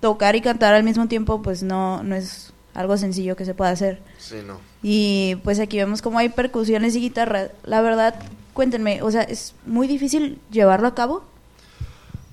tocar 0.00 0.34
y 0.36 0.40
cantar 0.40 0.74
al 0.74 0.82
mismo 0.84 1.06
tiempo 1.06 1.42
pues 1.42 1.62
no, 1.62 2.02
no 2.02 2.16
es 2.16 2.52
algo 2.74 2.96
sencillo 2.96 3.36
que 3.36 3.44
se 3.44 3.54
pueda 3.54 3.70
hacer. 3.70 4.00
Sí, 4.18 4.36
no. 4.46 4.58
Y 4.82 5.36
pues 5.44 5.60
aquí 5.60 5.76
vemos 5.76 6.00
cómo 6.02 6.18
hay 6.18 6.30
percusiones 6.30 6.96
y 6.96 7.00
guitarra. 7.00 7.48
La 7.62 7.82
verdad, 7.82 8.14
cuéntenme, 8.54 9.02
o 9.02 9.10
sea, 9.10 9.20
¿es 9.22 9.54
muy 9.66 9.86
difícil 9.86 10.40
llevarlo 10.50 10.88
a 10.88 10.94
cabo? 10.94 11.22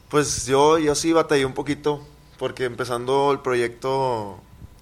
Pues 0.09 0.47
yo, 0.47 0.79
yo 0.79 0.95
sí 0.95 1.13
batallé 1.13 1.45
un 1.45 1.53
poquito, 1.53 2.01
porque 2.39 2.65
empezando 2.65 3.31
el 3.31 3.41
proyecto, 3.41 4.39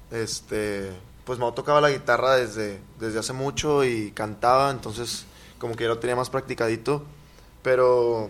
este, 0.10 0.90
pues 1.26 1.38
Mau 1.38 1.52
tocaba 1.52 1.82
la 1.82 1.90
guitarra 1.90 2.36
desde, 2.36 2.80
desde 2.98 3.20
hace 3.20 3.34
mucho 3.34 3.84
y 3.84 4.12
cantaba, 4.12 4.72
entonces 4.72 5.26
como 5.60 5.76
que 5.76 5.84
ya 5.84 5.90
lo 5.90 6.00
tenía 6.00 6.16
más 6.16 6.30
practicadito, 6.30 7.04
pero 7.62 8.30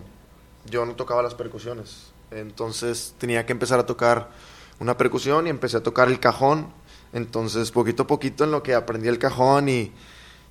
yo 0.65 0.87
no 0.87 0.95
tocaba 0.95 1.21
las 1.21 1.35
percusiones. 1.35 2.07
Entonces 2.31 3.13
tenía 3.19 3.45
que 3.45 3.51
empezar 3.51 3.77
a 3.79 3.85
tocar 3.85 4.31
una 4.79 4.97
percusión 4.97 5.45
y 5.45 5.51
empecé 5.51 5.77
a 5.77 5.83
tocar 5.83 6.07
el 6.07 6.19
cajón. 6.19 6.73
Entonces 7.13 7.69
poquito 7.69 8.03
a 8.03 8.07
poquito 8.07 8.43
en 8.43 8.49
lo 8.49 8.63
que 8.63 8.73
aprendí 8.73 9.07
el 9.07 9.19
cajón 9.19 9.69
y, 9.69 9.91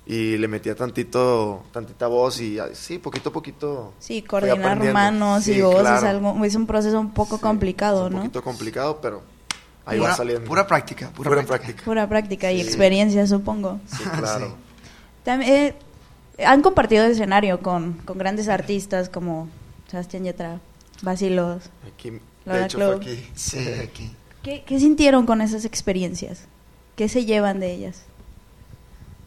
y 0.09 0.37
le 0.37 0.47
metía 0.47 0.73
tantito, 0.75 1.63
tantita 1.73 2.07
voz 2.07 2.39
y 2.39 2.57
ah, 2.59 2.69
sí, 2.73 2.97
poquito 2.97 3.29
a 3.29 3.33
poquito. 3.33 3.93
Sí, 3.99 4.21
coordinar 4.21 4.81
manos 4.93 5.47
y 5.47 5.61
voz 5.61 5.81
es 5.81 6.03
algo, 6.03 6.43
es 6.45 6.55
un 6.55 6.65
proceso 6.65 6.99
un 6.99 7.11
poco 7.13 7.35
Sí, 7.37 7.41
complicado, 7.41 8.03
es 8.03 8.07
un 8.07 8.13
¿no? 8.13 8.19
poquito 8.19 8.41
complicado, 8.43 8.99
pero 9.01 9.21
ahí 9.85 9.97
pura, 9.99 10.11
va 10.11 10.15
saliendo. 10.15 10.45
Pura 10.47 10.65
práctica. 10.65 11.09
Pura, 11.09 11.29
Pura 11.29 11.41
práctica. 11.43 11.57
práctica. 11.65 11.85
Pura 11.85 12.07
práctica 12.09 12.51
y 12.51 12.61
Sí. 12.61 12.67
experiencia, 12.67 13.27
supongo. 13.27 13.79
Sí, 13.87 14.03
claro. 14.17 14.47
Sí. 14.47 14.53
También, 15.23 15.51
eh, 15.53 15.75
han 16.45 16.61
compartido 16.61 17.03
escenario 17.05 17.59
con, 17.59 17.93
con 18.05 18.17
grandes 18.17 18.47
artistas 18.47 19.09
como 19.09 19.49
Sebastián 19.91 20.23
Yatra, 20.23 20.61
Basilos. 21.01 21.63
Aquí, 21.93 22.11
Laura 22.45 22.61
de 22.61 22.65
hecho, 22.65 22.77
Club. 22.77 23.01
fue 23.03 23.11
aquí. 23.13 23.27
Sí, 23.35 23.57
aquí. 23.83 24.11
¿Qué, 24.43 24.63
¿Qué 24.65 24.79
sintieron 24.79 25.25
con 25.25 25.41
esas 25.41 25.65
experiencias? 25.65 26.43
¿Qué 26.95 27.09
se 27.09 27.25
llevan 27.25 27.59
de 27.59 27.73
ellas? 27.73 28.03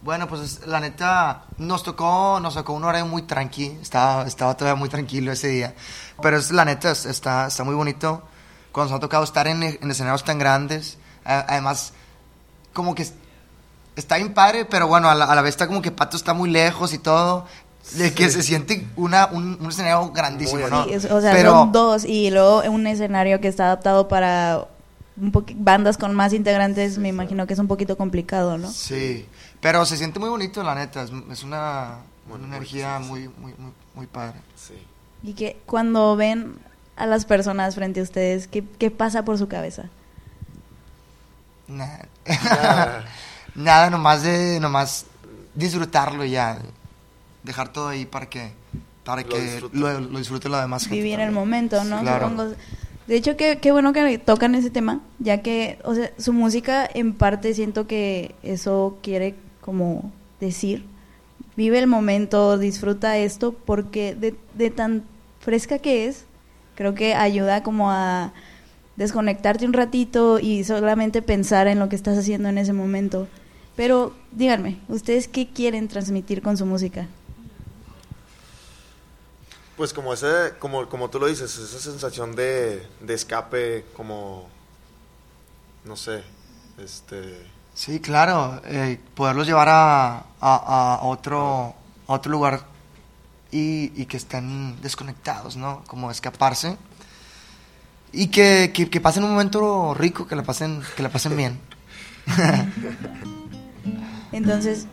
Bueno, 0.03 0.27
pues 0.29 0.41
es- 0.41 0.67
la 0.67 0.81
neta, 0.81 1.45
nos 1.59 1.83
tocó, 1.83 2.41
nos 2.41 2.55
tocó 2.55 2.73
un 2.73 2.85
horario 2.85 3.07
muy 3.07 3.23
tranqui, 3.23 3.77
estaba, 3.83 4.25
estaba 4.27 4.57
todavía 4.57 4.79
muy 4.79 4.89
tranquilo 4.89 5.31
ese 5.31 5.49
día. 5.49 5.75
Pero 6.23 6.39
es, 6.39 6.51
la 6.51 6.65
neta, 6.65 6.91
es- 6.93 7.05
está, 7.05 7.47
está 7.47 7.65
muy 7.65 7.75
bonito 7.75 8.23
cuando 8.73 8.91
nos 8.93 8.99
ha 8.99 9.01
tocado 9.01 9.25
estar 9.25 9.47
en, 9.47 9.63
en 9.63 9.91
escenarios 9.91 10.25
tan 10.25 10.39
grandes. 10.39 10.97
Además, 11.25 11.93
como 12.73 12.95
que 12.95 13.03
es- 13.03 13.13
está 13.95 14.17
bien 14.17 14.33
padre, 14.33 14.65
pero 14.65 14.87
bueno, 14.89 15.11
a 15.11 15.15
la, 15.15 15.27
a 15.27 15.35
la 15.35 15.43
vez 15.43 15.51
está 15.51 15.67
como 15.67 15.83
que 15.83 15.91
Pato 15.91 16.17
está 16.17 16.33
muy 16.33 16.49
lejos 16.51 16.95
y 16.95 16.99
todo. 16.99 17.47
De 17.93 18.13
que 18.15 18.29
se 18.31 18.43
siente 18.43 18.87
una, 18.97 19.27
un, 19.33 19.59
un 19.61 19.69
escenario 19.71 20.11
grandísimo, 20.13 20.69
¿no? 20.69 20.85
Sí, 20.85 20.93
es- 20.93 21.07
o 21.07 21.21
sea, 21.21 21.33
pero, 21.33 21.51
son 21.53 21.73
dos 21.73 22.05
y 22.05 22.31
luego 22.31 22.63
un 22.71 22.87
escenario 22.87 23.41
que 23.41 23.49
está 23.49 23.65
adaptado 23.67 24.07
para 24.09 24.67
un 25.21 25.33
bandas 25.57 25.99
con 25.99 26.15
más 26.15 26.33
integrantes, 26.33 26.97
me 26.99 27.09
imagino 27.09 27.47
que 27.47 27.53
es 27.55 27.59
un 27.59 27.69
poquito 27.69 27.97
complicado, 27.99 28.57
¿no? 28.59 28.71
Sí, 28.71 29.27
pero 29.61 29.85
se 29.85 29.97
siente 29.97 30.19
muy 30.19 30.29
bonito, 30.29 30.63
la 30.63 30.75
neta. 30.75 31.03
Es, 31.03 31.11
es 31.31 31.43
una, 31.43 31.99
Bueno, 32.29 32.45
una 32.47 32.57
energía 32.57 32.99
muy, 32.99 33.29
muy, 33.29 33.55
muy, 33.59 33.73
muy 33.95 34.07
padre. 34.07 34.41
Sí. 34.57 34.75
Y 35.23 35.35
que 35.35 35.59
cuando 35.67 36.17
ven 36.17 36.57
a 36.97 37.07
las 37.07 37.25
personas 37.25 37.75
frente 37.75 38.01
a 38.01 38.03
ustedes, 38.03 38.49
¿qué, 38.49 38.65
qué 38.79 38.91
pasa 38.91 39.25
por 39.25 39.39
su 39.39 39.49
cabeza? 39.49 39.91
Nada. 41.69 42.09
Nada. 42.45 43.05
Nada, 43.55 43.91
nomás 43.91 44.23
de 44.23 44.61
nomás 44.61 45.07
disfrutarlo 45.55 46.25
y 46.25 46.31
ya. 46.33 46.59
Dejar 47.43 47.73
todo 47.73 47.89
ahí 47.89 48.05
para 48.07 48.29
que 48.29 48.53
para 49.05 49.23
Lo 49.23 49.29
que 49.29 49.41
disfrute. 49.41 49.77
lo, 49.77 50.01
lo 50.01 50.19
disfrute 50.19 50.49
la 50.49 50.61
demás 50.63 50.87
gente. 50.87 50.97
Vivir 50.97 51.21
el 51.21 51.33
también. 51.33 51.35
momento, 51.35 51.85
¿no? 51.85 52.01
Claro. 52.01 52.31
Supongo. 52.31 52.55
De 53.07 53.17
hecho, 53.17 53.37
qué, 53.37 53.59
qué 53.61 53.73
bueno 53.73 53.93
que 53.93 54.19
tocan 54.19 54.55
ese 54.55 54.71
tema, 54.71 55.01
ya 55.19 55.43
que, 55.43 55.79
o 55.85 55.95
sea, 55.95 56.13
su 56.19 56.33
música 56.33 56.89
en 56.93 57.15
parte 57.15 57.55
siento 57.55 57.87
que 57.89 58.37
eso 58.43 58.99
quiere 59.03 59.35
como 59.71 60.11
decir. 60.41 60.85
Vive 61.57 61.79
el 61.79 61.87
momento, 61.87 62.59
disfruta 62.59 63.19
esto, 63.19 63.53
porque 63.53 64.17
de, 64.17 64.71
tan 64.71 65.05
fresca 65.39 65.79
que 65.79 66.09
es, 66.09 66.25
creo 66.75 66.97
que 66.97 67.15
ayuda 67.15 67.63
como 67.63 67.93
a 67.93 68.33
desconectarte 68.97 69.65
un 69.65 69.73
ratito 69.73 70.41
y 70.41 70.65
solamente 70.65 71.23
pensar 71.23 71.69
en 71.69 71.79
lo 71.79 71.89
que 71.89 71.95
estás 71.95 72.19
haciendo 72.19 72.49
en 72.49 72.59
ese 72.59 72.73
momento. 72.73 73.29
Pero 73.77 74.13
díganme, 74.33 74.81
¿ustedes 74.89 75.29
qué 75.29 75.49
quieren 75.49 75.87
transmitir 75.87 76.43
con 76.43 76.57
su 76.57 76.67
música? 76.67 77.07
Pues 79.77 79.93
como 79.93 80.13
ese, 80.13 80.55
como, 80.59 80.89
como 80.89 81.11
tú 81.11 81.21
lo 81.21 81.29
dices, 81.29 81.57
esa 81.57 81.79
sensación 81.79 82.35
de 82.35 82.83
escape, 83.07 83.85
como, 83.95 84.49
no 85.85 85.95
sé, 85.95 86.25
este, 86.83 87.47
Sí, 87.75 88.01
claro, 88.01 88.61
eh, 88.67 88.99
poderlos 89.15 89.47
llevar 89.47 89.69
a, 89.69 90.19
a- 90.41 90.97
a 91.01 91.03
otro 91.03 91.75
a 92.07 92.13
otro 92.13 92.31
lugar 92.33 92.61
y, 93.53 93.93
y 94.01 94.07
que 94.07 94.17
estén 94.17 94.81
desconectados, 94.83 95.57
¿no? 95.57 95.83
Como 95.87 96.11
escaparse 96.11 96.77
y 98.13 98.27
que, 98.29 98.73
que, 98.75 98.91
que 98.91 99.01
pasen 99.01 99.25
un 99.25 99.31
momento 99.31 99.95
rico, 99.95 100.27
que 100.27 100.37
la 100.37 100.43
pasen 100.43 100.83
que 100.97 101.03
la 101.03 101.09
pasen 101.09 101.37
bien. 101.37 101.59
Entonces, 104.33 104.87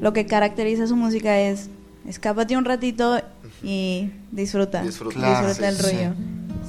lo 0.00 0.12
que 0.12 0.26
caracteriza 0.26 0.86
su 0.86 0.96
música 0.96 1.38
es 1.38 1.68
escápate 2.06 2.56
un 2.56 2.64
ratito 2.64 3.20
y 3.62 4.10
disfruta. 4.30 4.82
Disfruta. 4.82 5.14
Claro, 5.14 5.46
disfruta 5.48 5.68
el 5.68 5.76
sí. 5.76 5.82
rollo. 5.82 6.14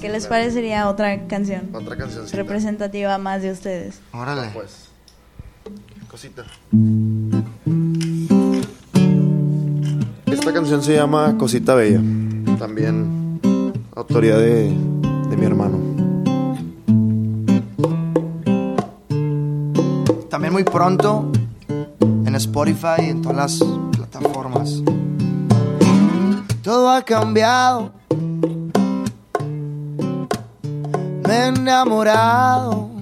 ¿Qué 0.02 0.10
les 0.10 0.28
claro. 0.28 0.42
parecería 0.44 0.90
otra 0.90 1.28
canción 1.28 1.70
otra 1.74 1.96
cancioncita. 1.96 2.36
representativa 2.38 3.18
más 3.18 3.42
de 3.42 3.52
ustedes? 3.52 4.00
Órale. 4.12 4.50
Pues, 4.54 4.90
cosita. 6.10 6.44
Esta 10.26 10.54
canción 10.54 10.84
se 10.84 10.96
llama 10.96 11.38
Cosita 11.38 11.76
Bella, 11.76 12.02
también 12.60 13.40
autoría 13.96 14.38
de, 14.38 14.76
de 15.30 15.38
mi 15.38 15.46
hermano. 15.46 15.80
También 20.30 20.54
muy 20.54 20.64
pronto 20.64 21.32
en 22.00 22.36
Spotify 22.36 23.04
y 23.06 23.10
en 23.10 23.22
todas 23.22 23.38
las 23.38 23.70
plataformas. 23.92 24.82
Todo 26.64 26.90
ha 26.90 27.02
cambiado. 27.02 27.92
Me 31.28 31.34
he 31.34 31.48
enamorado. 31.48 32.93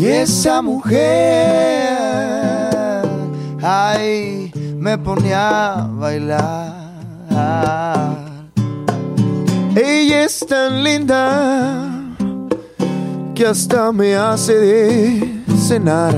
Y 0.00 0.06
esa 0.06 0.62
mujer, 0.62 0.98
ay, 3.60 4.50
me 4.78 4.96
ponía 4.96 5.74
a 5.74 5.86
bailar. 5.88 6.80
Ella 9.76 10.24
es 10.24 10.40
tan 10.48 10.82
linda 10.82 11.92
que 13.34 13.46
hasta 13.46 13.92
me 13.92 14.16
hace 14.16 14.54
de 14.54 15.42
cenar. 15.68 16.14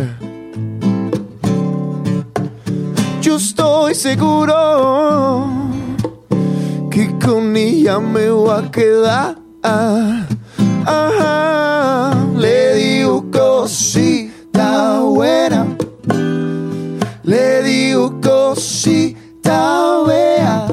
yo 3.20 3.34
estoy 3.34 3.96
seguro 3.96 5.48
que 6.88 7.18
con 7.18 7.56
ella 7.56 7.98
me 7.98 8.30
voy 8.30 8.50
a 8.50 8.70
quedar. 8.70 9.38
Ajá, 9.64 10.26
cosita 13.62 14.98
buena, 15.02 15.64
le 17.22 17.62
digo 17.62 18.20
cosita 18.20 20.02
vea, 20.04 20.66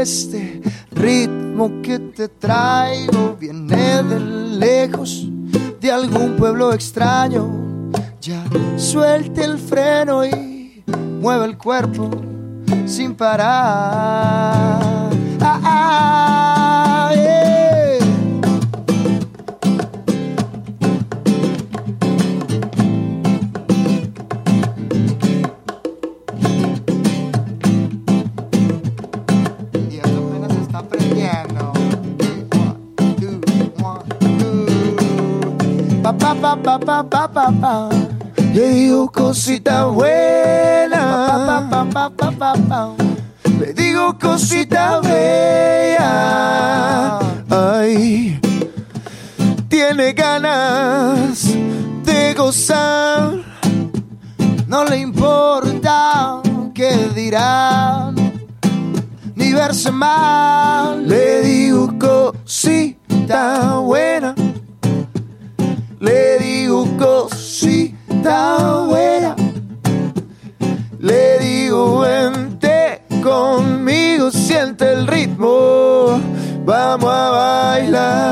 este 0.02 0.62
ritmo 0.92 1.82
que 1.82 2.00
te 2.00 2.28
traigo, 2.28 3.36
viene 3.40 4.04
de 4.04 4.20
lejos, 4.20 5.28
de 5.80 5.92
algún 5.92 6.36
pueblo 6.38 6.74
extraño. 6.74 7.92
Ya 8.22 8.44
suelte 8.78 9.44
el 9.44 9.58
freno 9.58 10.26
y 10.26 10.84
mueve 11.22 11.46
el 11.46 11.58
cuerpo 11.58 12.10
sin 12.86 13.16
parar. 13.16 13.50
Ah, 15.42 15.62
ah, 15.64 16.59
Pa, 36.10 36.16
pa, 36.18 36.34
pa, 36.34 36.58
pa, 36.58 36.80
pa, 36.80 37.04
pa, 37.04 37.28
pa, 37.28 37.52
pa. 37.62 37.90
Le 38.52 38.66
digo 38.74 39.12
cosita 39.12 39.86
buena. 39.86 41.38
Pa, 41.46 41.62
pa, 41.70 41.86
pa, 41.86 42.10
pa, 42.10 42.32
pa, 42.32 42.54
pa. 42.68 42.96
Le 43.60 43.74
digo 43.74 44.18
cosita 44.18 45.02
bella. 45.06 46.10
Ay, 47.52 48.40
tiene 49.70 50.14
ganas 50.14 51.46
de 52.04 52.34
gozar. 52.34 53.38
No 54.66 54.86
le 54.86 54.98
importa 54.98 56.42
qué 56.74 57.12
dirán 57.14 58.16
ni 59.36 59.54
verse 59.54 59.92
mal. 59.92 61.08
Le 61.08 61.44
digo 61.44 61.88
cosita 62.00 63.76
buena. 63.86 64.34
Le 66.00 66.40
digo 66.40 66.88
cosita 66.98 68.86
buena. 68.88 69.36
Le 70.98 71.40
digo 71.40 72.00
vente 72.00 73.02
conmigo, 73.22 74.32
siente 74.32 74.94
el 74.94 75.08
ritmo. 75.08 76.22
Vamos 76.64 77.10
a 77.12 77.30
bailar. 77.32 78.30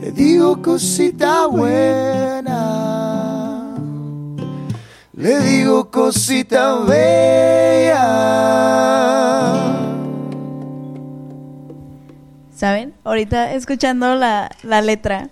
Le 0.00 0.10
digo 0.10 0.60
cosita 0.60 1.46
buena. 1.46 2.43
Le 5.24 5.40
digo 5.40 5.90
cosita 5.90 6.80
bella. 6.84 8.04
¿Saben? 12.54 12.92
Ahorita 13.04 13.54
escuchando 13.54 14.16
la, 14.16 14.50
la 14.62 14.82
letra, 14.82 15.30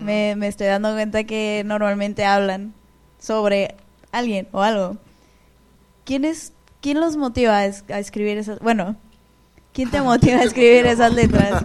me, 0.00 0.36
me 0.36 0.46
estoy 0.46 0.68
dando 0.68 0.92
cuenta 0.92 1.24
que 1.24 1.64
normalmente 1.66 2.24
hablan 2.24 2.74
sobre 3.18 3.74
alguien 4.12 4.46
o 4.52 4.62
algo. 4.62 4.98
¿Quién, 6.04 6.24
es, 6.24 6.52
quién 6.80 7.00
los 7.00 7.16
motiva 7.16 7.56
a, 7.58 7.66
es- 7.66 7.82
a 7.90 7.98
escribir 7.98 8.38
esas... 8.38 8.60
Bueno, 8.60 8.94
¿quién 9.72 9.90
te 9.90 10.00
motiva 10.10 10.38
a 10.38 10.44
escribir 10.44 10.86
esas 10.86 11.12
letras? 11.12 11.60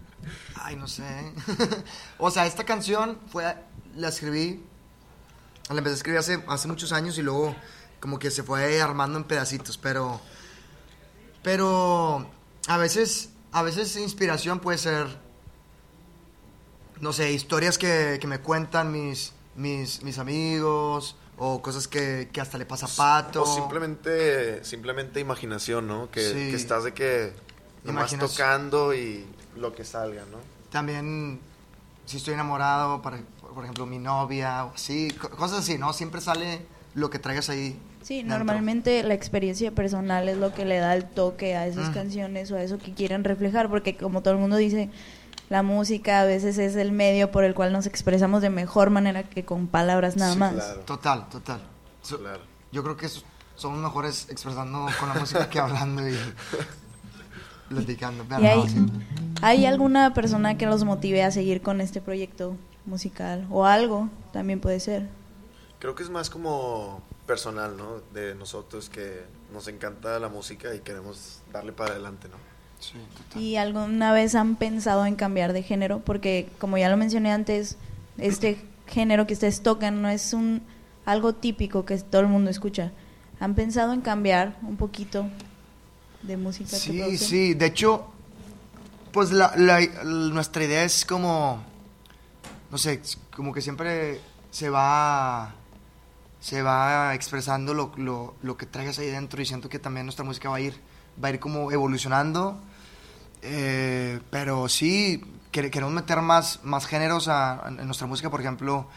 Ay, 0.60 0.74
no 0.74 0.88
sé. 0.88 1.04
o 2.18 2.28
sea, 2.32 2.44
esta 2.46 2.64
canción 2.64 3.20
fue, 3.28 3.44
la 3.94 4.08
escribí, 4.08 4.64
la 5.70 5.78
empecé 5.78 5.94
a 5.94 5.96
escribir 5.96 6.18
hace, 6.18 6.44
hace 6.48 6.68
muchos 6.68 6.92
años 6.92 7.16
y 7.18 7.22
luego 7.22 7.54
como 8.00 8.18
que 8.18 8.30
se 8.30 8.42
fue 8.42 8.80
armando 8.82 9.18
en 9.18 9.24
pedacitos, 9.24 9.78
pero, 9.78 10.20
pero 11.42 12.28
a 12.68 12.76
veces, 12.78 13.30
a 13.52 13.62
veces 13.62 13.96
inspiración 13.96 14.60
puede 14.60 14.78
ser, 14.78 15.06
no 17.00 17.12
sé, 17.12 17.32
historias 17.32 17.78
que, 17.78 18.18
que 18.20 18.26
me 18.26 18.40
cuentan 18.40 18.92
mis, 18.92 19.32
mis, 19.56 20.02
mis 20.02 20.18
amigos 20.18 21.16
o 21.36 21.60
cosas 21.62 21.88
que, 21.88 22.28
que 22.32 22.40
hasta 22.40 22.58
le 22.58 22.66
pasa 22.66 22.86
a 22.86 22.88
Pato. 22.90 23.42
O 23.42 23.46
simplemente, 23.54 24.62
simplemente 24.64 25.20
imaginación, 25.20 25.86
¿no? 25.86 26.10
Que, 26.10 26.20
Sí. 26.28 26.34
que 26.50 26.56
estás 26.56 26.84
de 26.84 26.94
que 26.94 27.32
nomás 27.84 28.16
tocando 28.18 28.94
y 28.94 29.26
lo 29.56 29.74
que 29.74 29.84
salga, 29.84 30.22
¿no? 30.30 30.38
También, 30.70 31.40
si 32.06 32.18
estoy 32.18 32.34
enamorado, 32.34 33.00
por, 33.02 33.14
por 33.54 33.64
ejemplo, 33.64 33.86
mi 33.86 33.98
novia 33.98 34.64
o 34.66 34.72
así, 34.74 35.10
co- 35.12 35.30
cosas 35.30 35.60
así, 35.60 35.78
¿no? 35.78 35.92
Siempre 35.92 36.20
sale 36.20 36.66
lo 36.94 37.10
que 37.10 37.18
traigas 37.18 37.48
ahí. 37.50 37.78
Sí, 38.02 38.16
dentro. 38.18 38.36
normalmente 38.38 39.02
la 39.02 39.14
experiencia 39.14 39.70
personal 39.72 40.28
es 40.28 40.36
lo 40.36 40.52
que 40.52 40.64
le 40.66 40.76
da 40.78 40.94
el 40.94 41.04
toque 41.04 41.56
a 41.56 41.66
esas 41.66 41.90
Mm. 41.90 41.94
canciones 41.94 42.50
o 42.50 42.56
a 42.56 42.62
eso 42.62 42.78
que 42.78 42.92
quieren 42.92 43.24
reflejar, 43.24 43.70
porque 43.70 43.96
como 43.96 44.20
todo 44.20 44.34
el 44.34 44.40
mundo 44.40 44.56
dice, 44.56 44.90
la 45.48 45.62
música 45.62 46.20
a 46.20 46.24
veces 46.24 46.58
es 46.58 46.76
el 46.76 46.92
medio 46.92 47.30
por 47.30 47.44
el 47.44 47.54
cual 47.54 47.72
nos 47.72 47.86
expresamos 47.86 48.42
de 48.42 48.50
mejor 48.50 48.90
manera 48.90 49.22
que 49.22 49.44
con 49.44 49.66
palabras 49.68 50.16
nada 50.16 50.32
Sí, 50.34 50.38
más. 50.38 50.52
claro. 50.54 50.80
Total, 50.80 51.28
total. 51.30 51.60
So- 52.02 52.18
Claro. 52.18 52.40
Yo 52.72 52.82
creo 52.82 52.96
que 52.96 53.08
so- 53.08 53.22
somos 53.56 53.78
mejores 53.78 54.26
expresando 54.30 54.86
con 55.00 55.08
la 55.08 55.14
música 55.14 55.48
que 55.48 55.58
hablando 55.60 56.06
y 56.08 56.14
platicando. 57.68 58.24
¿Y 58.40 58.46
hay, 58.46 58.58
no, 58.58 58.68
sí. 58.68 58.86
hay 59.42 59.66
alguna 59.66 60.12
persona 60.14 60.56
que 60.58 60.66
los 60.66 60.84
motive 60.84 61.22
a 61.22 61.30
seguir 61.30 61.62
con 61.62 61.80
este 61.80 62.00
proyecto 62.00 62.56
musical 62.86 63.46
o 63.50 63.64
algo? 63.64 64.08
También 64.32 64.60
puede 64.60 64.80
ser. 64.80 65.08
Creo 65.78 65.94
que 65.94 66.02
es 66.02 66.10
más 66.10 66.30
como 66.30 67.02
personal, 67.26 67.76
¿no? 67.76 68.00
De 68.12 68.34
nosotros 68.34 68.88
que 68.90 69.22
nos 69.52 69.68
encanta 69.68 70.18
la 70.18 70.28
música 70.28 70.74
y 70.74 70.80
queremos 70.80 71.40
darle 71.52 71.72
para 71.72 71.92
adelante, 71.92 72.28
¿no? 72.28 72.36
Sí, 72.80 72.94
total. 73.16 73.42
¿Y 73.42 73.56
alguna 73.56 74.12
vez 74.12 74.34
han 74.34 74.56
pensado 74.56 75.06
en 75.06 75.14
cambiar 75.16 75.52
de 75.52 75.62
género? 75.62 76.00
Porque 76.00 76.48
como 76.58 76.76
ya 76.78 76.88
lo 76.90 76.96
mencioné 76.96 77.32
antes, 77.32 77.76
este 78.18 78.58
género 78.86 79.26
que 79.26 79.34
ustedes 79.34 79.62
tocan 79.62 80.02
no 80.02 80.08
es 80.08 80.32
un 80.34 80.62
algo 81.06 81.34
típico 81.34 81.84
que 81.86 81.96
todo 81.98 82.20
el 82.22 82.28
mundo 82.28 82.50
escucha. 82.50 82.92
¿Han 83.40 83.54
pensado 83.54 83.92
en 83.92 84.00
cambiar 84.00 84.56
un 84.62 84.76
poquito 84.76 85.26
de 86.22 86.36
música? 86.36 86.70
que 86.70 86.76
Sí, 86.76 86.98
producen? 86.98 87.28
sí. 87.28 87.54
De 87.54 87.66
hecho, 87.66 88.06
pues 89.12 89.30
la, 89.32 89.52
la- 89.56 89.80
nuestra 90.04 90.64
idea 90.64 90.84
es 90.84 91.04
como, 91.04 91.62
no 92.74 92.78
sé, 92.78 93.00
como 93.36 93.52
que 93.52 93.60
siempre 93.62 94.20
se 94.50 94.68
va, 94.68 95.54
se 96.40 96.60
va 96.60 97.14
expresando 97.14 97.72
lo, 97.72 97.92
lo, 97.96 98.34
lo 98.42 98.56
que 98.56 98.66
traigas 98.66 98.98
ahí 98.98 99.06
dentro 99.06 99.40
y 99.40 99.46
siento 99.46 99.68
que 99.68 99.78
también 99.78 100.06
nuestra 100.06 100.24
música 100.24 100.48
va 100.48 100.56
a 100.56 100.60
ir, 100.60 100.74
va 101.22 101.28
a 101.28 101.30
ir 101.30 101.38
como 101.38 101.70
evolucionando. 101.70 102.58
Eh, 103.42 104.18
pero 104.28 104.68
sí, 104.68 105.22
quere- 105.52 105.70
queremos 105.70 105.94
meter 105.94 106.20
más, 106.20 106.64
más 106.64 106.86
géneros 106.86 107.28
a- 107.28 107.62
en 107.68 107.86
nuestra 107.86 108.08
música, 108.08 108.28
por 108.28 108.40
ejemplo, 108.40 108.88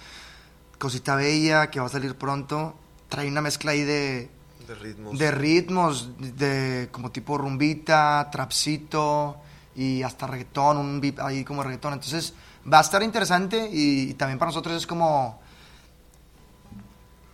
Cosita 0.80 1.16
Bella, 1.16 1.70
que 1.70 1.80
va 1.80 1.86
a 1.86 1.90
salir 1.90 2.16
pronto, 2.16 2.74
trae 3.10 3.28
una 3.28 3.42
mezcla 3.42 3.72
ahí 3.74 3.84
de, 3.84 4.32
De 4.68 4.74
ritmos. 4.74 5.20
de 5.20 5.32
ritmos, 5.32 6.10
de 6.18 6.90
como 6.92 7.12
tipo 7.12 7.38
rumbita, 7.38 8.28
trapcito 8.32 9.38
y 9.76 10.02
hasta 10.02 10.26
reggaetón, 10.26 10.78
un 10.78 11.00
beat 11.00 11.20
ahí 11.20 11.44
como 11.44 11.62
reggaetón. 11.62 11.94
Entonces 11.94 12.34
va 12.72 12.80
a 12.80 12.82
estar 12.82 13.02
interesante 13.04 13.70
y, 13.72 14.10
y 14.10 14.14
también 14.14 14.38
para 14.40 14.50
nosotros 14.50 14.76
es 14.76 14.88
como, 14.88 15.40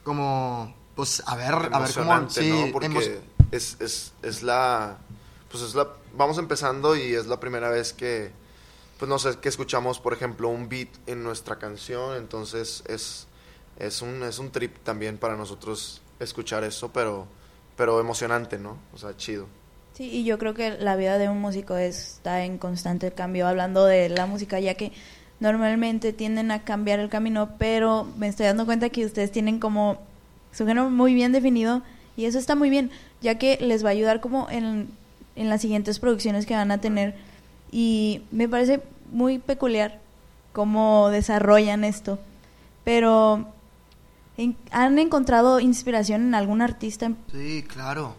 como, 0.04 0.74
pues 0.96 1.24
a 1.26 1.36
ver, 1.36 1.54
a 1.54 1.80
ver 1.80 1.94
cómo, 1.94 2.30
sí, 2.30 2.50
¿no? 2.50 2.72
Porque 2.72 3.22
es, 3.52 3.78
es, 3.80 4.14
es 4.22 4.44
la, 4.44 4.98
pues 5.50 5.64
es 5.64 5.76
la, 5.76 5.88
vamos 6.16 6.38
empezando 6.38 6.96
y 6.96 7.14
es 7.14 7.26
la 7.26 7.40
primera 7.40 7.70
vez 7.70 7.94
que, 7.94 8.32
pues 9.00 9.10
no 9.10 9.18
sé, 9.20 9.38
que 9.40 9.50
escuchamos, 9.50 10.00
por 10.00 10.14
ejemplo, 10.14 10.50
un 10.50 10.70
beat 10.70 10.90
en 11.08 11.24
nuestra 11.24 11.58
canción, 11.58 12.16
entonces 12.16 12.84
es, 12.88 13.28
es 13.80 14.02
un, 14.02 14.24
es 14.24 14.40
un 14.40 14.52
trip 14.52 14.78
también 14.84 15.18
para 15.18 15.36
nosotros 15.36 16.02
escuchar 16.20 16.64
eso, 16.64 16.92
pero, 16.92 17.28
pero 17.76 18.00
emocionante, 18.00 18.60
¿no? 18.60 18.78
O 18.94 18.98
sea, 18.98 19.16
chido. 19.18 19.48
Sí, 19.94 20.10
y 20.10 20.24
yo 20.24 20.40
creo 20.40 20.56
que 20.56 20.72
la 20.72 20.96
vida 20.96 21.20
de 21.20 21.30
un 21.30 21.40
músico 21.40 21.78
está 21.78 22.44
en 22.44 22.58
constante 22.58 23.12
cambio, 23.12 23.48
hablando 23.48 23.86
de 23.86 24.10
la 24.10 24.26
música, 24.26 24.60
ya 24.60 24.74
que 24.74 24.92
normalmente 25.44 26.14
tienden 26.14 26.52
a 26.52 26.64
cambiar 26.64 27.00
el 27.00 27.10
camino, 27.10 27.50
pero 27.60 28.08
me 28.18 28.30
estoy 28.30 28.46
dando 28.46 28.66
cuenta 28.66 28.90
que 28.90 29.06
ustedes 29.06 29.30
tienen 29.30 29.60
como 29.60 30.00
su 30.54 30.66
género 30.66 30.90
muy 30.90 31.14
bien 31.14 31.34
definido 31.34 31.82
y 32.16 32.26
eso 32.26 32.40
está 32.40 32.56
muy 32.56 32.70
bien, 32.70 32.92
ya 33.22 33.38
que 33.38 33.58
les 33.60 33.84
va 33.84 33.90
a 33.90 33.92
ayudar 33.92 34.22
como 34.22 34.50
en, 34.50 34.88
en 35.36 35.50
las 35.50 35.62
siguientes 35.62 36.00
producciones 36.00 36.46
que 36.46 36.56
van 36.56 36.72
a 36.72 36.80
tener 36.80 37.16
y 37.72 38.22
me 38.32 38.48
parece 38.48 38.82
muy 39.12 39.38
peculiar 39.38 40.00
cómo 40.54 41.10
desarrollan 41.10 41.84
esto, 41.84 42.20
pero 42.86 43.46
¿han 44.72 44.98
encontrado 44.98 45.60
inspiración 45.60 46.22
en 46.22 46.36
algún 46.36 46.62
artista? 46.62 47.12
Sí, 47.34 47.66
claro. 47.68 48.16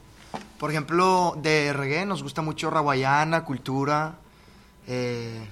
Por 0.58 0.70
ejemplo, 0.70 1.38
de 1.42 1.72
reggae 1.72 2.04
nos 2.04 2.22
gusta 2.22 2.42
mucho 2.42 2.68
Raguayana, 2.68 3.44
Cultura, 3.44 4.16
eh, 4.86 5.46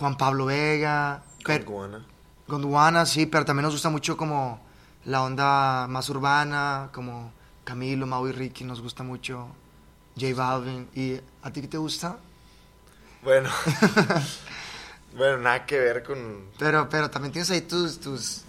Juan 0.00 0.16
Pablo 0.16 0.46
Vega. 0.46 1.22
Gondwana. 1.44 2.06
Gondwana, 2.48 3.04
sí, 3.04 3.26
pero 3.26 3.44
también 3.44 3.64
nos 3.64 3.74
gusta 3.74 3.90
mucho 3.90 4.16
como 4.16 4.58
la 5.04 5.22
onda 5.22 5.86
más 5.88 6.08
urbana, 6.08 6.88
como 6.90 7.32
Camilo, 7.64 8.06
Mau 8.06 8.26
y 8.26 8.32
Ricky, 8.32 8.64
nos 8.64 8.80
gusta 8.80 9.02
mucho. 9.02 9.48
J 10.18 10.34
Balvin. 10.34 10.88
¿Y 10.94 11.20
a 11.42 11.52
ti 11.52 11.60
qué 11.60 11.68
te 11.68 11.76
gusta? 11.76 12.16
Bueno, 13.22 13.50
bueno, 15.16 15.36
nada 15.36 15.66
que 15.66 15.78
ver 15.78 16.02
con... 16.02 16.46
Pero, 16.58 16.88
pero 16.88 17.10
también 17.10 17.32
tienes 17.32 17.50
ahí 17.50 17.60
tus... 17.60 18.00
tus... 18.00 18.44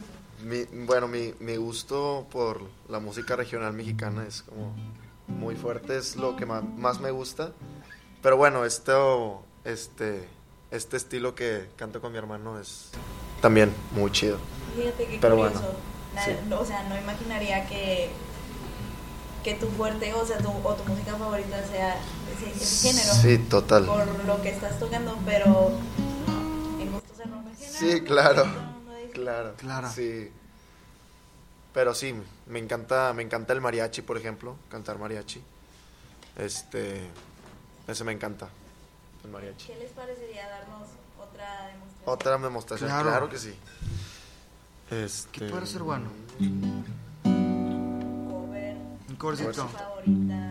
Mi, 0.45 0.63
bueno, 0.85 1.09
mi, 1.09 1.33
mi 1.41 1.57
gusto 1.57 2.27
por 2.31 2.61
la 2.87 2.99
música 2.99 3.35
regional 3.35 3.73
mexicana 3.73 4.25
es 4.25 4.41
como 4.41 4.73
muy 5.27 5.55
fuerte, 5.55 5.97
es 5.97 6.15
lo 6.15 6.37
que 6.37 6.45
más, 6.45 6.63
más 6.63 7.01
me 7.01 7.11
gusta. 7.11 7.51
Pero 8.23 8.37
bueno, 8.37 8.63
esto, 8.63 9.43
este, 9.65 10.27
este 10.71 10.97
estilo 10.97 11.35
que 11.35 11.67
canto 11.75 12.01
con 12.01 12.11
mi 12.11 12.17
hermano 12.17 12.59
es 12.59 12.89
también 13.41 13.73
muy 13.91 14.11
chido. 14.11 14.39
Fíjate 14.75 15.05
qué 15.05 15.17
Pero 15.19 15.35
curioso. 15.35 15.59
bueno, 15.59 16.25
sí. 16.25 16.53
O 16.53 16.65
sea, 16.65 16.83
no 16.83 16.97
imaginaría 16.97 17.67
que 17.67 18.09
que 19.43 19.55
tu 19.55 19.67
fuerte, 19.69 20.13
o 20.13 20.25
sea, 20.25 20.37
tu, 20.37 20.49
o 20.51 20.73
tu 20.75 20.83
música 20.85 21.15
favorita 21.15 21.65
sea 21.67 21.95
ese, 22.37 22.51
ese 22.51 22.87
género. 22.89 23.13
Sí, 23.15 23.37
total. 23.49 23.85
Por 23.85 24.25
lo 24.25 24.41
que 24.41 24.49
estás 24.49 24.77
tocando, 24.79 25.17
pero 25.25 25.71
en 26.79 26.91
gusto 26.91 27.13
se. 27.57 27.67
Sí, 27.67 28.01
claro. 28.01 28.45
Claro. 29.13 29.53
Claro. 29.57 29.89
Sí. 29.89 30.31
Pero 31.73 31.95
sí, 31.95 32.13
me 32.47 32.59
encanta, 32.59 33.13
me 33.13 33.23
encanta 33.23 33.53
el 33.53 33.61
mariachi, 33.61 34.01
por 34.01 34.17
ejemplo, 34.17 34.55
cantar 34.69 34.99
mariachi. 34.99 35.41
Este, 36.37 37.01
ese 37.87 38.03
me 38.03 38.11
encanta, 38.11 38.49
el 39.23 39.29
mariachi. 39.31 39.67
¿Qué 39.67 39.75
les 39.79 39.91
parecería 39.91 40.47
darnos 40.49 40.87
otra 41.19 41.67
demostración? 41.67 42.03
Otra 42.13 42.37
demostración, 42.37 42.89
Claro. 42.89 43.09
claro, 43.09 43.29
que 43.29 43.37
sí. 43.37 43.53
Este, 44.89 45.39
¿Qué 45.39 45.49
puede 45.49 45.65
ser 45.67 45.83
bueno? 45.83 46.09
Cover, 47.23 48.77
Un 49.09 49.15
favorita. 49.17 50.50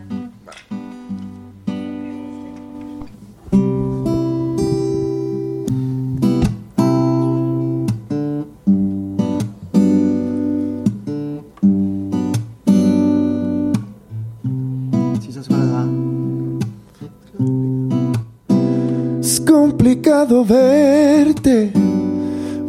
Complicado 19.80 20.44
verte, 20.44 21.72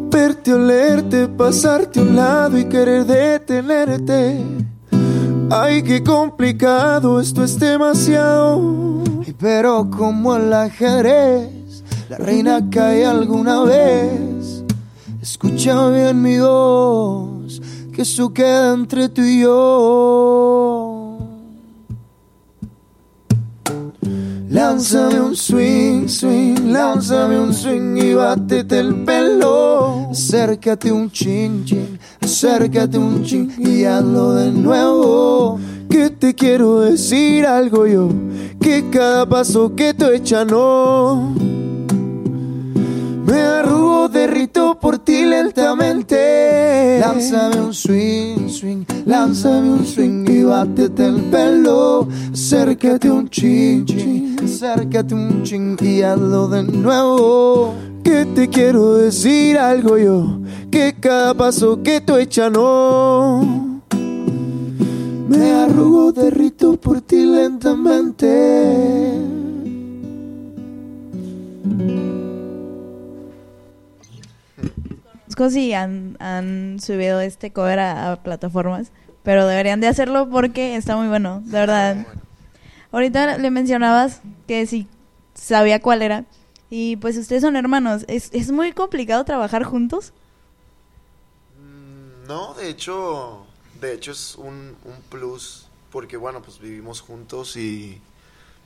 verte, 0.10 0.54
olerte, 0.54 1.28
pasarte 1.28 2.00
a 2.00 2.04
un 2.04 2.16
lado 2.16 2.58
y 2.58 2.64
querer 2.64 3.06
detenerte. 3.06 4.42
Ay, 5.50 5.84
qué 5.84 6.02
complicado, 6.02 7.20
esto 7.20 7.44
es 7.44 7.60
demasiado. 7.60 9.04
Ay, 9.26 9.36
Pero 9.38 9.90
como 9.90 10.38
el 10.38 10.54
ajedrez, 10.54 11.84
la 12.08 12.18
reina 12.18 12.70
cae 12.70 13.06
alguna 13.06 13.64
vez. 13.64 14.64
Escucha 15.22 15.90
bien 15.90 16.22
mi 16.22 16.40
voz, 16.40 17.62
que 17.94 18.04
eso 18.04 18.34
queda 18.34 18.74
entre 18.74 19.10
tú 19.10 19.22
y 19.22 19.42
yo. 19.42 20.81
Lánzame 24.82 25.22
un 25.22 25.36
swing, 25.36 26.08
swing, 26.08 26.72
lánzame 26.74 27.40
un 27.40 27.54
swing 27.54 27.98
y 27.98 28.16
bátete 28.16 28.80
el 28.80 28.96
pelo. 29.04 30.10
Acércate 30.10 30.92
un 30.92 31.12
chin, 31.12 31.64
chin, 31.64 32.00
acércate 32.20 32.98
un 32.98 33.24
chin 33.24 33.54
y 33.60 33.84
hazlo 33.84 34.34
de 34.34 34.52
nuevo. 34.52 35.60
Que 35.88 36.10
te 36.10 36.34
quiero 36.34 36.80
decir 36.80 37.46
algo 37.46 37.86
yo, 37.86 38.10
que 38.60 38.90
cada 38.90 39.30
paso 39.30 39.76
que 39.76 39.94
tú 39.94 40.06
echas 40.06 40.48
no. 40.48 41.32
Me 43.32 43.40
arrugo, 43.40 44.10
derrito 44.10 44.78
por 44.78 45.00
ti 45.00 45.24
lentamente. 45.24 47.00
Lánzame 47.00 47.62
un 47.62 47.74
swing, 47.74 48.50
swing, 48.50 48.84
lánzame 49.06 49.72
un 49.72 49.86
swing 49.86 50.30
y 50.30 50.44
bátete 50.44 51.06
el 51.06 51.22
pelo. 51.32 52.10
Acércate 52.34 53.10
un 53.10 53.30
chin, 53.30 53.86
chin, 53.86 54.36
acércate 54.44 55.14
un 55.16 55.44
chin 55.44 55.78
y 55.80 56.02
hazlo 56.02 56.50
de 56.50 56.64
nuevo. 56.64 57.74
Que 58.04 58.26
te 58.26 58.50
quiero 58.50 58.96
decir 58.96 59.58
algo 59.58 59.98
yo, 59.98 60.42
que 60.70 60.98
cada 61.00 61.34
paso 61.34 61.82
que 61.82 62.02
tú 62.02 62.18
echas 62.18 62.52
no. 62.52 63.80
Me 65.30 65.52
arrugo, 65.54 66.12
derrito 66.12 66.76
por 66.76 67.00
ti 67.00 67.24
lentamente. 67.24 68.28
Conozco 75.42 75.50
si 75.56 75.74
han, 75.74 76.18
han 76.20 76.80
subido 76.80 77.22
este 77.22 77.52
cover 77.52 77.80
a, 77.80 78.12
a 78.14 78.24
plataformas, 78.24 78.92
pero 79.24 79.48
deberían 79.48 79.82
de 79.82 79.88
hacerlo 79.88 80.30
porque 80.30 80.76
está 80.76 80.96
muy 80.98 81.08
bueno, 81.08 81.42
de 81.46 81.52
verdad. 81.60 82.08
Ahorita 82.92 83.38
le 83.38 83.52
mencionabas 83.52 84.22
que 84.48 84.66
si 84.68 84.88
sabía 85.34 85.82
cuál 85.82 86.02
era. 86.02 86.26
Y 86.70 86.98
pues 86.98 87.18
ustedes 87.18 87.42
son 87.44 87.56
hermanos. 87.56 88.06
¿Es, 88.08 88.30
es 88.34 88.52
muy 88.52 88.74
complicado 88.74 89.26
trabajar 89.26 89.64
juntos? 89.64 90.14
Mm, 91.60 92.28
No, 92.28 92.54
de 92.54 92.70
hecho, 92.70 93.46
de 93.80 93.94
hecho 93.94 94.12
es 94.12 94.36
un, 94.36 94.78
un 94.86 95.02
plus 95.10 95.68
porque 95.92 96.18
bueno, 96.18 96.42
pues 96.42 96.60
vivimos 96.60 97.02
juntos 97.02 97.58
y 97.58 98.02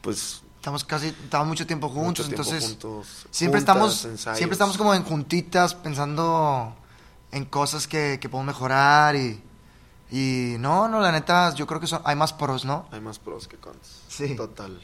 pues 0.02 0.44
Estamos 0.66 0.84
casi, 0.84 1.10
estamos 1.10 1.48
mucho 1.48 1.68
tiempo 1.68 1.90
juntos, 1.90 2.26
mucho 2.26 2.38
tiempo 2.38 2.42
entonces 2.42 2.70
juntos, 2.72 3.28
siempre 3.30 3.60
juntas, 3.60 3.76
estamos, 3.76 4.06
ensayos. 4.06 4.38
siempre 4.40 4.54
estamos 4.56 4.78
como 4.80 4.96
en 4.96 5.04
juntitas 5.04 5.76
pensando 5.76 6.76
en 7.32 7.46
cosas 7.46 7.88
que, 7.88 8.18
que 8.20 8.30
podemos 8.30 8.48
mejorar 8.56 9.16
y, 9.16 9.40
y 10.12 10.56
no, 10.58 10.88
no, 10.88 11.02
la 11.02 11.12
neta, 11.12 11.54
yo 11.54 11.68
creo 11.68 11.80
que 11.80 11.86
son, 11.86 12.02
hay 12.04 12.16
más 12.16 12.34
pros, 12.34 12.66
¿no? 12.66 12.88
Hay 12.92 13.00
más 13.00 13.20
pros 13.20 13.48
que 13.48 13.58
cons. 13.58 13.78
Sí. 14.08 14.36
Total. 14.36 14.82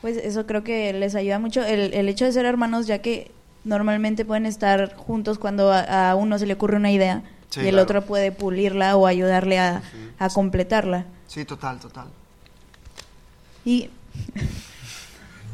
Pues 0.00 0.16
eso 0.16 0.44
creo 0.44 0.64
que 0.64 0.92
les 0.92 1.14
ayuda 1.14 1.38
mucho. 1.38 1.62
El, 1.62 1.94
el 1.94 2.08
hecho 2.08 2.24
de 2.24 2.32
ser 2.32 2.44
hermanos, 2.44 2.88
ya 2.88 2.98
que 2.98 3.30
normalmente 3.62 4.24
pueden 4.24 4.44
estar 4.44 4.96
juntos 4.96 5.38
cuando 5.38 5.70
a, 5.72 6.10
a 6.10 6.16
uno 6.16 6.36
se 6.40 6.46
le 6.46 6.54
ocurre 6.54 6.78
una 6.78 6.90
idea 6.90 7.22
Sí, 7.48 7.60
y 7.60 7.66
el 7.66 7.74
claro. 7.74 7.84
otro 7.84 8.02
puede 8.06 8.32
pulirla 8.32 8.96
o 8.96 9.06
ayudarle 9.06 9.60
a, 9.60 9.84
a 10.18 10.28
completarla. 10.30 11.06
Sí, 11.28 11.44
total, 11.44 11.78
total. 11.78 12.08
Y, 13.64 13.88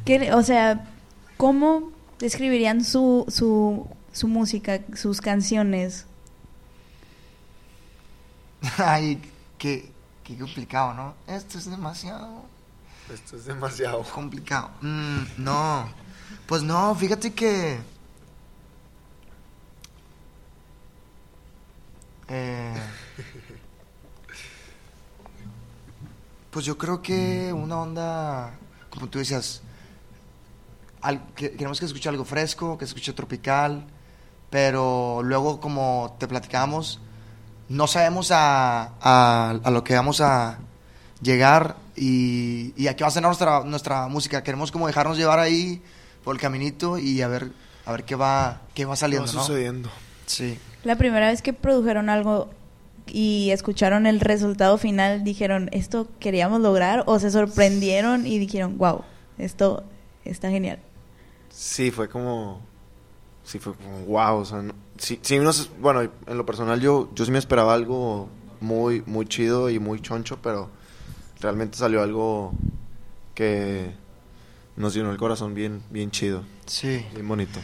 ¿qué- 0.09 0.33
o 0.35 0.43
sea, 0.43 0.89
¿cómo 1.37 1.93
describirían 2.19 2.85
su, 2.85 3.27
su, 3.29 3.87
su 4.13 4.29
música, 4.29 4.81
sus 4.97 5.21
canciones? 5.21 6.07
Ay, 8.79 9.21
qué, 9.59 9.93
qué 10.25 10.37
complicado, 10.39 10.95
¿no? 10.95 11.15
Esto 11.27 11.59
es 11.59 11.71
demasiado 11.71 12.45
Esto 13.13 13.37
es 13.37 13.45
demasiado. 13.45 14.03
complicado. 14.15 14.71
Mm, 14.81 15.21
no, 15.39 15.89
pues 16.47 16.63
no, 16.63 16.95
fíjate 16.95 17.33
que... 17.35 17.79
Eh, 22.29 22.75
Pues 26.51 26.65
yo 26.65 26.79
creo 26.79 27.03
que 27.03 27.53
una 27.53 27.77
onda, 27.81 28.59
como 28.91 29.07
tú 29.09 29.19
decías, 29.19 29.63
al- 31.01 31.27
que- 31.35 31.53
queremos 31.53 31.79
que 31.81 31.87
se 31.87 31.93
escuche 31.93 32.09
algo 32.09 32.25
fresco, 32.25 32.77
que 32.79 32.85
se 32.87 32.91
escuche 32.91 33.13
tropical, 33.13 33.85
pero 34.51 35.21
luego 35.23 35.61
como 35.61 36.17
te 36.19 36.27
platicamos, 36.29 37.01
no 37.69 37.87
sabemos 37.87 38.31
a, 38.31 38.93
a- 39.01 39.51
a 39.63 39.71
lo 39.71 39.85
que 39.85 39.95
vamos 39.95 40.21
a 40.21 40.59
llegar 41.23 41.77
y, 41.97 42.73
y 42.77 42.87
a 42.89 42.97
qué 42.97 43.05
va 43.05 43.09
a 43.09 43.11
ser 43.11 43.23
nuestra, 43.23 43.65
nuestra 43.65 44.09
música. 44.09 44.43
Queremos 44.43 44.71
como 44.73 44.87
dejarnos 44.87 45.19
llevar 45.19 45.39
ahí 45.39 45.83
por 46.25 46.35
el 46.35 46.41
caminito 46.41 46.99
y 46.99 47.21
a 47.23 47.29
ver, 47.29 47.51
a 47.85 47.93
ver 47.93 48.05
qué 48.05 48.15
va, 48.15 48.63
qué 48.75 48.85
va 48.85 48.91
Va 48.91 48.97
saliendo, 48.97 49.33
¿no? 49.33 49.41
sucediendo. 49.41 49.91
Sí. 50.27 50.59
La 50.85 50.97
primera 50.97 51.29
vez 51.29 51.43
que 51.43 51.53
produjeron 51.53 52.09
algo 52.09 52.49
y 53.07 53.51
escucharon 53.51 54.07
el 54.07 54.21
resultado 54.21 54.79
final, 54.79 55.25
dijeron, 55.25 55.69
¿esto 55.73 56.09
queríamos 56.21 56.61
lograr? 56.61 57.03
¿O 57.07 57.19
se 57.19 57.31
sorprendieron 57.31 58.27
y 58.27 58.39
dijeron, 58.39 58.79
wow, 58.79 59.03
esto 59.39 59.83
está 60.25 60.51
genial? 60.51 60.79
Sí, 61.61 61.91
fue 61.91 62.09
como. 62.09 62.61
Sí, 63.43 63.59
fue 63.59 63.75
como 63.75 64.05
wow. 64.05 64.39
O 64.39 64.45
sea, 64.45 64.63
no- 64.63 64.75
sí, 64.97 65.19
sí, 65.23 65.39
bueno, 65.81 66.03
en 66.03 66.39
lo 66.39 66.47
personal 66.47 66.81
yo, 66.81 67.09
yo 67.15 67.25
sí 67.25 67.33
me 67.33 67.39
esperaba 67.39 67.75
algo 67.75 68.29
muy, 68.61 69.03
muy 69.07 69.27
chido 69.27 69.69
y 69.69 69.81
muy 69.81 70.01
choncho, 70.01 70.39
pero 70.41 70.71
realmente 71.41 71.77
salió 71.77 72.01
algo 72.03 72.53
que 73.35 73.91
nos 74.77 74.95
llenó 74.95 75.11
el 75.11 75.17
corazón 75.19 75.55
bien, 75.55 75.83
bien 75.91 76.13
chido, 76.13 76.45
Sí. 76.67 77.05
bien 77.13 77.27
bonito. 77.27 77.59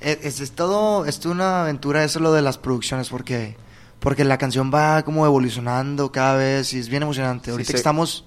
Es, 0.00 0.18
es- 0.22 0.40
es 0.40 0.52
todo, 0.52 1.04
es 1.06 1.24
una 1.26 1.62
aventura 1.62 2.04
eso 2.04 2.20
lo 2.20 2.32
de 2.32 2.42
las 2.42 2.56
producciones 2.56 3.08
porque 3.08 3.56
porque 3.98 4.24
la 4.24 4.38
canción 4.38 4.70
va 4.72 5.02
como 5.02 5.26
evolucionando 5.26 6.10
cada 6.12 6.36
vez 6.36 6.72
y 6.72 6.78
es 6.78 6.88
bien 6.88 7.02
emocionante. 7.02 7.50
Ahorita 7.50 7.66
sí. 7.66 7.72
que 7.72 7.76
estamos 7.78 8.24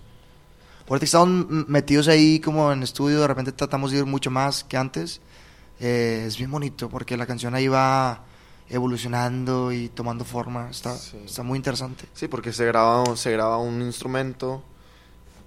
ahorita 0.87 1.05
estamos 1.05 1.47
metidos 1.67 2.07
ahí 2.07 2.39
como 2.39 2.71
en 2.71 2.83
estudio, 2.83 3.21
de 3.21 3.27
repente 3.27 3.51
tratamos 3.51 3.91
de 3.91 3.99
ir 3.99 4.05
mucho 4.05 4.29
más 4.31 4.63
que 4.63 4.77
antes. 4.77 5.21
Eh, 5.79 6.25
es 6.27 6.37
bien 6.37 6.51
bonito 6.51 6.89
porque 6.89 7.17
la 7.17 7.25
canción 7.25 7.55
ahí 7.55 7.67
va 7.67 8.23
evolucionando 8.69 9.71
y 9.71 9.89
tomando 9.89 10.25
forma. 10.25 10.69
Está, 10.69 10.95
Sí. 10.97 11.17
está 11.25 11.43
muy 11.43 11.57
interesante. 11.57 12.05
Sí, 12.13 12.27
porque 12.27 12.51
se 12.53 12.65
graba, 12.65 13.15
se 13.15 13.31
graba 13.31 13.57
un 13.57 13.81
instrumento 13.81 14.63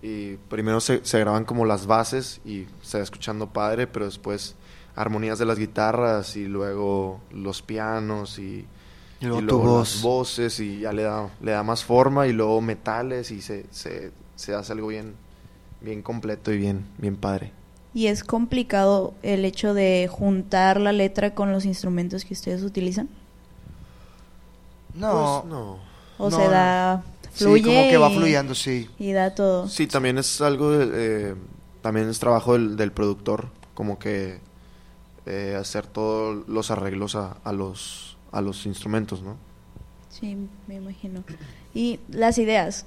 y 0.03 0.37
primero 0.49 0.81
se, 0.81 1.05
se 1.05 1.19
graban 1.19 1.45
como 1.45 1.65
las 1.65 1.87
bases 1.87 2.41
y 2.45 2.67
se 2.83 2.99
va 2.99 3.05
escuchando 3.05 3.49
padre, 3.49 3.87
pero 3.87 4.05
después 4.07 4.55
armonías 4.95 5.39
de 5.39 5.45
las 5.47 5.59
guitarras 5.59 6.37
y 6.37 6.47
luego 6.47 7.21
los 7.31 7.63
pianos 7.63 8.39
y, 8.39 8.67
Y 9.21 9.27
luego 9.27 9.39
y 9.41 9.43
luego 9.43 9.61
voz. 9.63 9.95
las 9.95 10.03
voces 10.03 10.61
y 10.61 10.81
ya 10.81 10.93
le 10.93 11.03
da, 11.03 11.29
le 11.41 11.53
da 11.53 11.63
más 11.63 11.85
forma 11.85 12.27
y 12.27 12.33
luego 12.33 12.61
metales 12.61 13.31
y 13.31 13.43
se, 13.43 13.67
se, 13.71 14.13
se 14.37 14.55
hace 14.55 14.73
algo 14.73 14.89
bien, 14.89 15.15
bien 15.87 16.03
completo 16.03 16.53
y 16.53 16.59
bien, 16.59 16.85
bien 16.99 17.17
padre. 17.17 17.53
¿Y 17.95 18.09
es 18.09 18.25
complicado 18.25 19.15
el 19.23 19.45
hecho 19.47 19.73
de 19.73 20.09
juntar 20.11 20.79
la 20.81 20.93
letra 20.93 21.35
con 21.35 21.53
los 21.53 21.65
instrumentos 21.65 22.25
que 22.27 22.35
ustedes 22.35 22.63
utilizan? 22.63 23.09
No, 24.95 25.43
Pues, 25.43 25.53
no. 25.53 25.79
¿O 26.19 26.31
No, 26.31 26.37
se 26.37 26.49
da, 26.49 27.05
sí, 27.33 27.45
fluye 27.45 27.63
como 27.63 27.89
que 27.89 27.97
va 27.99 28.11
y- 28.11 28.15
fluyendo, 28.15 28.55
sí. 28.55 28.91
Y 28.99 29.13
da 29.13 29.35
todo. 29.35 29.69
Sí, 29.69 29.87
también 29.87 30.19
es 30.19 30.41
algo, 30.41 30.71
de- 30.73 31.31
eh, 31.31 31.35
también 31.83 32.09
es 32.09 32.19
trabajo 32.19 32.55
del, 32.55 32.77
del 32.77 32.93
productor, 32.93 33.49
como 33.75 33.99
que 33.99 34.41
eh, 35.27 35.57
hacer 35.59 35.87
todos 35.87 36.49
los 36.49 36.71
arreglos 36.71 37.15
a, 37.15 37.33
a 37.45 37.53
los, 37.53 38.17
a 38.33 38.41
los 38.41 38.65
instrumentos, 38.67 39.23
¿no? 39.23 39.37
Sí, 40.09 40.37
me 40.67 40.77
imagino. 40.77 41.23
¿Y 41.75 42.01
las 42.09 42.39
ideas? 42.39 42.87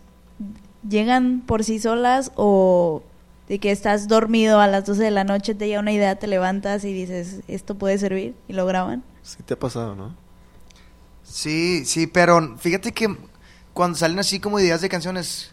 ¿Llegan 0.87 1.41
por 1.45 1.63
sí 1.63 1.79
solas 1.79 2.31
o 2.35 3.03
de 3.47 3.59
que 3.59 3.71
estás 3.71 4.07
dormido 4.07 4.59
a 4.59 4.67
las 4.67 4.85
12 4.85 5.03
de 5.03 5.11
la 5.11 5.23
noche, 5.23 5.55
te 5.55 5.67
llega 5.67 5.79
una 5.79 5.91
idea, 5.91 6.15
te 6.17 6.27
levantas 6.27 6.83
y 6.85 6.93
dices, 6.93 7.41
esto 7.47 7.75
puede 7.75 7.97
servir? 7.97 8.35
Y 8.47 8.53
lo 8.53 8.65
graban. 8.65 9.03
Sí 9.23 9.37
te 9.43 9.55
ha 9.55 9.59
pasado, 9.59 9.95
¿no? 9.95 10.15
Sí, 11.23 11.85
sí, 11.85 12.07
pero 12.07 12.57
fíjate 12.57 12.91
que 12.91 13.15
cuando 13.73 13.97
salen 13.97 14.19
así 14.19 14.39
como 14.39 14.59
ideas 14.59 14.81
de 14.81 14.89
canciones, 14.89 15.51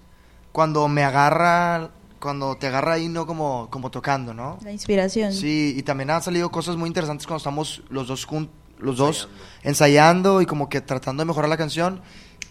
cuando 0.53 0.89
me 0.89 1.03
agarra, 1.05 1.91
cuando 2.21 2.57
te 2.57 2.67
agarra 2.69 2.95
ahí, 2.95 3.09
no 3.09 3.27
como, 3.27 3.69
como 3.71 3.91
tocando, 3.91 4.33
¿no? 4.33 4.59
La 4.63 4.73
inspiración. 4.73 5.33
Sí, 5.33 5.75
y 5.77 5.83
también 5.83 6.11
han 6.11 6.23
salido 6.23 6.51
cosas 6.51 6.77
muy 6.77 6.89
interesantes 6.89 7.27
cuando 7.27 7.39
estamos 7.39 7.83
los 7.91 8.09
dos 8.09 8.27
jun- 8.27 8.49
los 8.79 8.97
dos 8.99 9.29
ensayando 9.63 10.41
y 10.43 10.47
como 10.47 10.69
que 10.69 10.81
tratando 10.83 11.23
de 11.23 11.27
mejorar 11.27 11.49
la 11.49 11.57
canción 11.57 12.01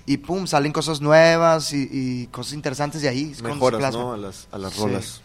y 0.05 0.17
pum, 0.17 0.45
salen 0.47 0.71
cosas 0.71 1.01
nuevas 1.01 1.73
y, 1.73 1.87
y 1.91 2.27
cosas 2.27 2.53
interesantes 2.53 3.01
de 3.01 3.09
ahí. 3.09 3.35
Mejoras. 3.43 3.93
¿no? 3.93 4.13
A 4.13 4.17
las, 4.17 4.47
a 4.51 4.57
las 4.57 4.73
Sí. 4.73 4.81
rolas. 4.81 5.21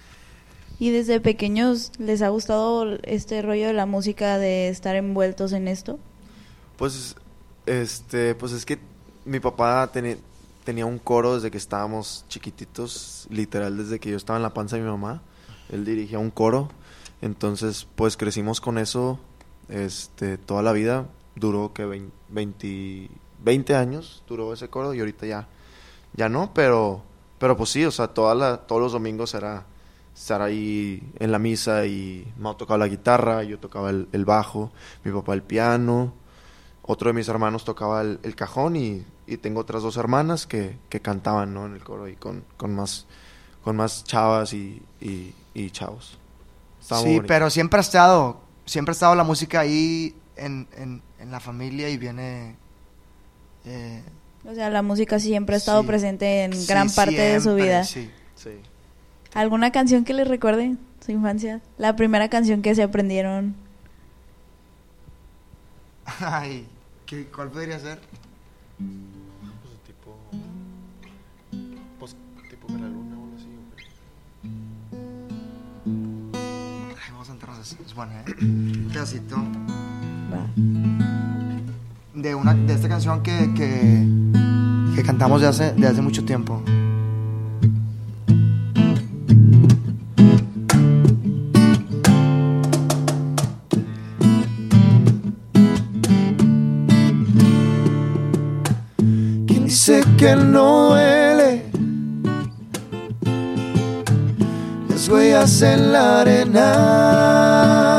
¿Y 0.79 0.91
desde 0.91 1.21
pequeños 1.21 1.93
les 1.99 2.23
ha 2.23 2.29
gustado 2.31 2.97
este 3.03 3.43
rollo 3.43 3.67
de 3.67 3.75
la 3.75 3.85
música, 3.85 4.39
de 4.39 4.69
estar 4.71 4.97
envueltos 4.97 5.53
en 5.53 5.69
esto? 5.69 5.99
Pues, 6.79 7.17
este, 7.67 8.35
pues 8.35 8.53
es 8.53 8.65
que 8.65 8.79
mi 9.27 9.41
papá 9.41 9.91
tenía 9.93 10.87
un 10.87 10.99
coro 10.99 11.35
desde 11.35 11.51
que 11.51 11.59
estábamos 11.59 12.25
chiquititos, 12.31 13.27
literal 13.29 13.77
desde 13.77 13.99
que 14.01 14.09
yo 14.11 14.17
estaba 14.17 14.39
en 14.39 14.43
la 14.43 14.55
panza 14.55 14.77
de 14.77 14.83
mi 14.83 14.89
mamá. 14.89 15.21
Él 15.69 15.85
dirigía 15.85 16.19
un 16.19 16.31
coro, 16.31 16.71
entonces 17.21 17.87
pues 17.95 18.17
crecimos 18.17 18.63
con 18.63 18.79
eso, 18.79 19.19
este, 19.69 20.39
toda 20.39 20.63
la 20.63 20.73
vida. 20.73 21.07
Duró 21.35 21.75
que 21.75 21.85
20, 21.85 22.11
20, 22.31 23.11
20 23.43 23.75
años 23.75 24.23
duró 24.29 24.53
ese 24.53 24.69
coro 24.69 24.95
y 24.95 25.01
ahorita 25.01 25.27
ya, 25.27 25.49
ya 26.15 26.29
no, 26.29 26.53
pero, 26.55 27.03
pero 27.39 27.57
pues 27.57 27.71
sí, 27.71 27.85
o 27.85 27.91
sea, 27.91 28.09
toda 28.09 28.35
la, 28.35 28.57
todos 28.59 28.81
los 28.83 28.93
domingos 28.93 29.35
era 29.35 29.65
estar 30.15 30.43
ahí 30.43 31.03
en 31.19 31.33
la 31.33 31.39
misa 31.39 31.87
y 31.87 32.31
Mao 32.39 32.57
tocaba 32.57 32.79
la 32.79 32.89
guitarra, 32.89 33.43
yo 33.43 33.59
tocaba 33.59 33.91
el, 33.91 34.09
el 34.13 34.25
bajo, 34.25 34.71
mi 35.05 35.13
papá 35.13 35.35
el 35.35 35.43
piano, 35.43 36.13
otro 36.83 37.09
de 37.09 37.15
mis 37.15 37.29
hermanos 37.29 37.65
tocaba 37.65 38.03
el, 38.03 38.19
el 38.23 38.35
cajón 38.35 38.77
y, 38.77 39.05
y 39.27 39.37
tengo 39.37 39.61
otras 39.61 39.83
dos 39.83 39.97
hermanas 39.97 40.47
que, 40.47 40.77
que 40.89 41.01
cantaban 41.01 41.55
¿no? 41.55 41.67
en 41.67 41.75
el 41.75 41.85
coro 41.85 42.09
y 42.09 42.17
con, 42.17 42.45
con 42.57 42.75
más 42.75 43.07
con 43.63 43.77
más 43.77 44.05
chavas 44.05 44.53
y, 44.53 44.83
y, 45.01 45.35
y 45.55 45.71
chavos. 45.71 46.19
Estaba 46.81 47.03
Sí, 47.03 47.21
pero 47.27 47.51
siempre 47.51 47.79
ha 47.79 47.83
estado, 47.83 48.41
siempre 48.65 48.93
ha 48.93 48.95
estado 48.95 49.15
la 49.15 49.25
música 49.25 49.61
ahí 49.61 50.17
en, 50.37 50.67
en, 50.77 51.03
en 51.19 51.31
la 51.31 51.41
familia 51.41 51.89
y 51.89 51.97
viene... 51.97 52.57
eh, 53.65 54.03
O 54.49 54.55
sea, 54.55 54.71
la 54.71 54.83
música 54.83 55.19
siempre 55.19 55.55
ha 55.55 55.59
estado 55.59 55.83
Sí. 55.83 55.87
presente 55.87 56.45
en 56.45 56.53
sí, 56.55 56.67
gran 56.67 56.89
parte 56.91 57.21
de 57.21 57.41
su 57.41 57.55
vida. 57.55 57.85
Sí. 57.85 58.11
Sí. 58.37 58.51
¿Alguna 59.35 59.71
canción 59.71 60.05
que 60.05 60.13
les 60.15 60.27
recuerde 60.27 60.77
su 61.05 61.13
infancia? 61.13 61.61
La 61.79 61.95
primera 61.97 62.29
canción 62.29 62.63
que 62.63 62.75
se 62.75 62.83
aprendieron. 62.83 63.55
Ay, 66.21 66.67
¿qué, 67.07 67.27
¿cuál 67.27 67.51
podría 67.51 67.79
ser? 67.79 67.99
Pues 68.79 69.75
tipo. 69.87 70.17
Pues 71.99 72.17
tipo 72.49 72.67
que 72.67 72.73
la 72.75 72.89
luna 72.89 73.17
o 73.19 73.25
algo 73.25 73.37
así. 73.37 73.49
Ay, 76.97 77.13
vamos 77.13 77.29
a 77.29 77.33
entrarnos 77.33 77.61
así. 77.61 77.77
Es 77.85 77.95
buena, 77.95 78.21
¿eh? 78.23 78.25
Un 78.43 78.91
pedacito 78.93 79.37
Va. 80.33 80.47
De, 82.23 82.35
una, 82.35 82.55
de 82.55 82.75
esta 82.75 82.89
canción 82.89 83.23
que, 83.23 83.53
que, 83.55 85.03
cantamos 85.05 85.41
de 85.41 85.47
hace, 85.49 85.73
de 85.73 85.87
hace 85.87 86.03
mucho 86.03 86.25
tiempo. 86.25 86.63
Quien 99.47 99.65
dice 99.65 100.03
que 100.19 100.37
no 100.37 100.91
duele 100.91 101.65
Las 104.89 105.09
huellas 105.09 105.63
en 105.63 105.93
la 105.93 106.21
arena 106.21 107.90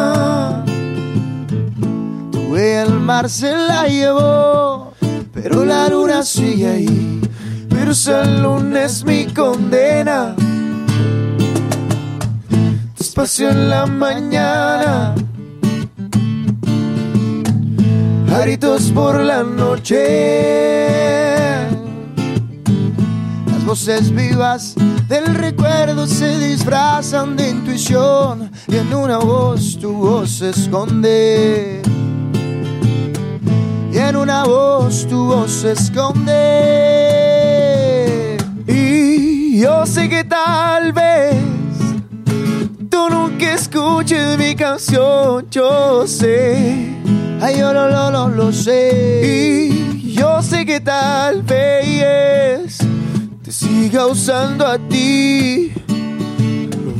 El 2.62 3.00
mar 3.00 3.28
se 3.28 3.56
la 3.56 3.88
llevó 3.88 4.94
Pero 5.34 5.66
la 5.66 5.90
luna 5.90 6.22
sigue 6.22 6.68
ahí 6.68 7.22
Pero 7.68 7.92
esa 7.92 8.24
luna 8.24 8.84
es 8.84 9.04
mi 9.04 9.26
condena 9.26 10.36
Despacio 12.98 13.50
en 13.50 13.68
la 13.68 13.88
mañana 13.88 15.16
Aritos 18.34 18.92
por 18.92 19.20
la 19.20 19.44
noche. 19.44 19.98
Las 23.46 23.66
voces 23.66 24.16
vivas 24.16 24.74
del 25.10 25.36
recuerdo 25.36 26.08
se 26.08 26.40
disfrazan 26.40 27.36
de 27.36 27.50
intuición 27.50 28.50
y 28.68 28.78
en 28.78 28.94
una 28.94 29.18
voz 29.18 29.78
tu 29.78 29.92
voz 29.92 30.30
se 30.30 30.52
esconde. 30.52 31.82
En 34.12 34.18
una 34.18 34.44
voz 34.44 35.08
tu 35.08 35.28
voz 35.28 35.50
se 35.50 35.72
esconde. 35.72 36.36
Y 38.68 39.62
Yo 39.62 39.86
sé 39.86 40.10
que 40.10 40.26
tal 40.26 40.92
vez 40.92 41.34
tú 42.90 43.10
nunca 43.10 43.54
escuches 43.54 44.38
mi 44.38 44.54
canción, 44.54 45.50
yo 45.50 46.06
sé. 46.06 46.90
Ay, 47.40 47.60
yo 47.60 47.72
lo, 47.72 47.88
lo, 47.88 48.12
lo, 48.12 48.28
lo 48.28 48.52
sé. 48.52 49.70
Y 50.04 50.12
yo 50.12 50.42
sé 50.42 50.66
que 50.66 50.82
tal 50.82 51.44
vez 51.44 52.80
te 53.42 53.52
siga 53.54 54.08
usando 54.08 54.68
a 54.68 54.78
ti, 54.78 55.72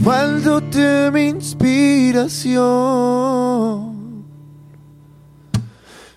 robándote 0.02 1.12
mi 1.12 1.28
inspiración. 1.28 3.51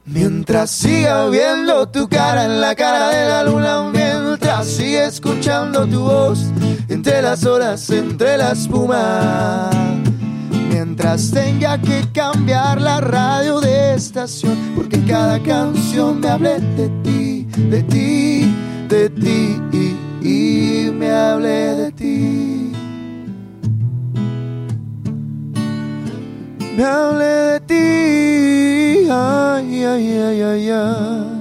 Mientras 0.07 0.71
siga 0.71 1.29
viendo 1.31 1.88
tu 1.88 2.07
cara 2.09 2.45
en 2.45 2.61
la 2.61 2.75
cara 2.75 3.09
de 3.09 3.29
la 3.29 3.43
luna, 3.45 3.90
mientras 3.90 4.67
siga 4.67 5.07
escuchando 5.07 5.87
tu 5.87 6.01
voz 6.01 6.51
entre 6.88 7.23
las 7.23 7.47
horas, 7.47 7.88
entre 7.88 8.37
la 8.37 8.53
espuma. 8.53 9.71
Mientras 10.71 11.31
tenga 11.31 11.81
que 11.81 12.05
cambiar 12.12 12.83
la 12.83 13.01
radio 13.01 13.61
de 13.61 13.95
estación, 13.95 14.57
porque 14.77 15.03
cada 15.05 15.43
canción 15.43 16.21
me 16.21 16.29
hable 16.29 16.61
de 16.61 16.88
ti, 17.03 17.49
de 17.57 17.83
ti, 17.85 18.55
de 18.88 19.09
ti, 19.09 19.97
y, 20.21 20.90
me 20.93 21.11
hable 21.11 21.49
de 21.49 21.93
ti. 21.93 22.73
Me 26.77 26.85
hable 26.85 27.25
de 27.25 27.61
ti, 27.61 28.63
ay, 29.14 29.85
ay, 29.85 30.07
ay, 30.29 30.40
ay, 30.42 30.70
ay. 30.70 31.40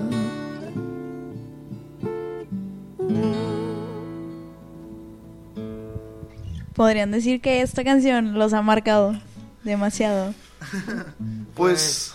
Podrían 6.75 7.11
decir 7.11 7.39
que 7.41 7.61
esta 7.61 7.83
canción 7.83 8.33
los 8.37 8.53
ha 8.53 8.61
marcado 8.61 9.19
demasiado. 9.63 10.33
Pues, 11.55 12.11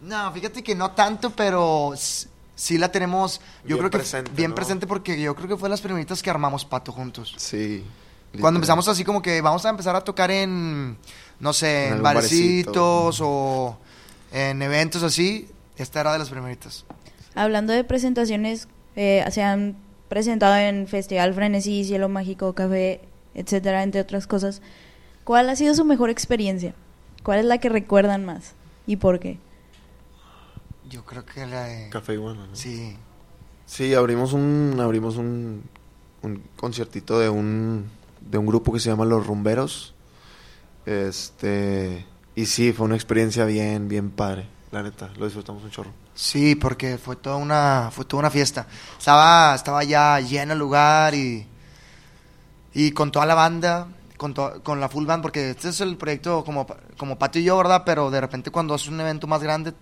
No, 0.00 0.30
fíjate 0.32 0.62
que 0.62 0.76
no 0.76 0.92
tanto, 0.92 1.30
pero 1.30 1.92
sí 2.54 2.78
la 2.78 2.92
tenemos, 2.92 3.40
yo 3.64 3.76
Bien 3.76 3.78
creo 3.78 3.90
que 3.90 3.98
presente, 3.98 4.30
bien 4.32 4.50
¿no? 4.50 4.54
presente 4.54 4.86
porque 4.86 5.20
yo 5.20 5.34
creo 5.34 5.48
que 5.48 5.56
fue 5.56 5.68
las 5.68 5.80
primeritas 5.80 6.22
que 6.22 6.30
armamos 6.30 6.64
Pato 6.64 6.92
juntos. 6.92 7.34
sí. 7.36 7.84
Cuando 8.40 8.58
empezamos 8.58 8.86
así 8.86 9.04
como 9.04 9.22
que 9.22 9.40
vamos 9.40 9.64
a 9.64 9.70
empezar 9.70 9.96
a 9.96 10.02
tocar 10.02 10.30
en, 10.30 10.98
no 11.40 11.52
sé, 11.54 11.88
En 11.88 11.94
en 11.94 12.02
barecitos 12.02 13.20
o 13.22 13.78
en 14.32 14.62
eventos 14.62 15.02
así, 15.02 15.48
esta 15.76 16.00
era 16.00 16.12
de 16.12 16.18
las 16.18 16.30
primeritas. 16.30 16.84
Hablando 17.34 17.72
de 17.72 17.84
presentaciones, 17.84 18.68
eh, 18.96 19.24
se 19.30 19.42
han 19.42 19.76
presentado 20.08 20.56
en 20.56 20.88
Festival 20.88 21.34
Frenesí, 21.34 21.84
Cielo 21.84 22.08
Mágico, 22.08 22.54
Café, 22.54 23.00
etcétera, 23.34 23.82
entre 23.82 24.00
otras 24.00 24.26
cosas. 24.26 24.62
¿Cuál 25.24 25.50
ha 25.50 25.56
sido 25.56 25.74
su 25.74 25.84
mejor 25.84 26.10
experiencia? 26.10 26.74
¿Cuál 27.22 27.40
es 27.40 27.44
la 27.44 27.58
que 27.58 27.68
recuerdan 27.68 28.24
más? 28.24 28.54
¿Y 28.86 28.96
por 28.96 29.20
qué? 29.20 29.38
Yo 30.88 31.04
creo 31.04 31.24
que 31.26 31.46
la 31.46 31.64
de... 31.64 31.90
Café 31.90 32.14
Iguana, 32.14 32.46
¿no? 32.46 32.56
Sí. 32.56 32.96
Sí, 33.66 33.94
abrimos 33.94 34.32
un 34.32 34.78
abrimos 34.80 35.18
un, 35.18 35.62
un 36.22 36.42
conciertito 36.56 37.18
de 37.18 37.28
un 37.28 37.90
de 38.22 38.38
un 38.38 38.46
grupo 38.46 38.72
que 38.72 38.80
se 38.80 38.88
llama 38.88 39.04
Los 39.04 39.26
Rumberos. 39.26 39.94
Este, 40.86 42.06
y 42.40 42.46
sí, 42.46 42.72
fue 42.72 42.86
una 42.86 42.94
experiencia 42.94 43.44
bien 43.44 43.88
bien 43.88 44.10
padre, 44.10 44.46
la 44.70 44.82
neta, 44.82 45.10
lo 45.16 45.24
disfrutamos 45.24 45.62
un 45.64 45.70
chorro. 45.70 45.90
Sí, 46.14 46.54
porque 46.54 46.98
fue 46.98 47.16
toda 47.16 47.36
una, 47.36 47.90
fue 47.92 48.04
toda 48.04 48.20
una 48.20 48.30
fiesta. 48.30 48.66
Estaba, 48.98 49.54
estaba 49.54 49.84
ya 49.84 50.18
lleno 50.20 50.52
el 50.52 50.58
lugar 50.58 51.14
y, 51.14 51.46
y 52.74 52.90
con 52.92 53.10
toda 53.12 53.24
la 53.26 53.34
banda, 53.34 53.86
con, 54.16 54.34
to- 54.34 54.62
con 54.62 54.80
la 54.80 54.88
full 54.88 55.06
band, 55.06 55.22
porque 55.22 55.50
este 55.50 55.68
es 55.68 55.80
el 55.80 55.96
proyecto 55.96 56.44
como, 56.44 56.66
como 56.96 57.18
Patio 57.18 57.40
y 57.40 57.44
yo, 57.44 57.56
¿verdad? 57.56 57.82
Pero 57.86 58.10
de 58.10 58.20
repente 58.20 58.50
cuando 58.50 58.74
haces 58.74 58.88
un 58.88 59.00
evento 59.00 59.26
más 59.26 59.42
grande, 59.42 59.72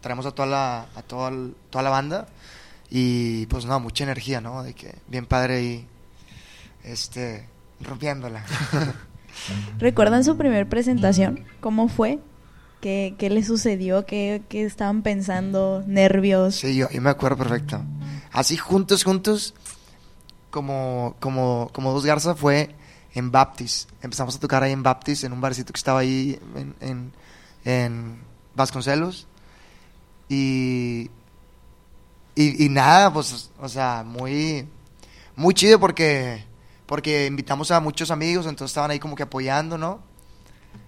traemos 0.00 0.26
a 0.26 0.32
toda 0.32 0.48
la, 0.48 0.80
a 0.94 1.02
toda, 1.02 1.30
toda 1.70 1.82
la 1.84 1.90
banda 1.90 2.26
y 2.90 3.46
pues 3.46 3.64
no, 3.64 3.78
mucha 3.80 4.04
energía, 4.04 4.40
¿no? 4.40 4.62
De 4.62 4.74
que 4.74 4.94
bien 5.08 5.26
padre 5.26 5.62
y 5.62 5.86
este, 6.84 7.48
rompiéndola. 7.80 8.44
¿Recuerdan 9.78 10.24
su 10.24 10.36
primer 10.36 10.68
presentación? 10.68 11.44
¿Cómo 11.60 11.88
fue? 11.88 12.18
¿Qué, 12.80 13.14
qué 13.18 13.30
le 13.30 13.42
sucedió? 13.42 14.06
¿Qué, 14.06 14.42
qué 14.48 14.64
estaban 14.64 15.02
pensando? 15.02 15.82
¿Nervios? 15.86 16.56
Sí, 16.56 16.76
yo, 16.76 16.88
yo 16.90 17.00
me 17.00 17.10
acuerdo 17.10 17.36
perfecto. 17.36 17.80
Así 18.32 18.56
juntos, 18.56 19.02
juntos, 19.02 19.54
como, 20.50 21.16
como, 21.20 21.70
como 21.72 21.92
dos 21.92 22.04
Garza 22.04 22.34
fue 22.34 22.74
en 23.14 23.30
Baptist. 23.30 23.90
Empezamos 24.02 24.36
a 24.36 24.40
tocar 24.40 24.62
ahí 24.62 24.72
en 24.72 24.82
Baptist, 24.82 25.24
en 25.24 25.32
un 25.32 25.40
barcito 25.40 25.72
que 25.72 25.78
estaba 25.78 26.00
ahí 26.00 26.38
en, 26.54 26.74
en, 26.80 27.12
en 27.64 28.20
Vasconcelos. 28.54 29.26
Y, 30.28 31.10
y, 32.34 32.64
y 32.64 32.68
nada, 32.68 33.12
pues, 33.12 33.50
o 33.60 33.68
sea, 33.68 34.02
muy, 34.04 34.66
muy 35.34 35.54
chido 35.54 35.78
porque, 35.78 36.44
porque 36.86 37.26
invitamos 37.26 37.70
a 37.70 37.80
muchos 37.80 38.10
amigos, 38.10 38.46
entonces 38.46 38.70
estaban 38.72 38.90
ahí 38.90 38.98
como 38.98 39.16
que 39.16 39.24
apoyando, 39.24 39.76
¿no? 39.78 40.00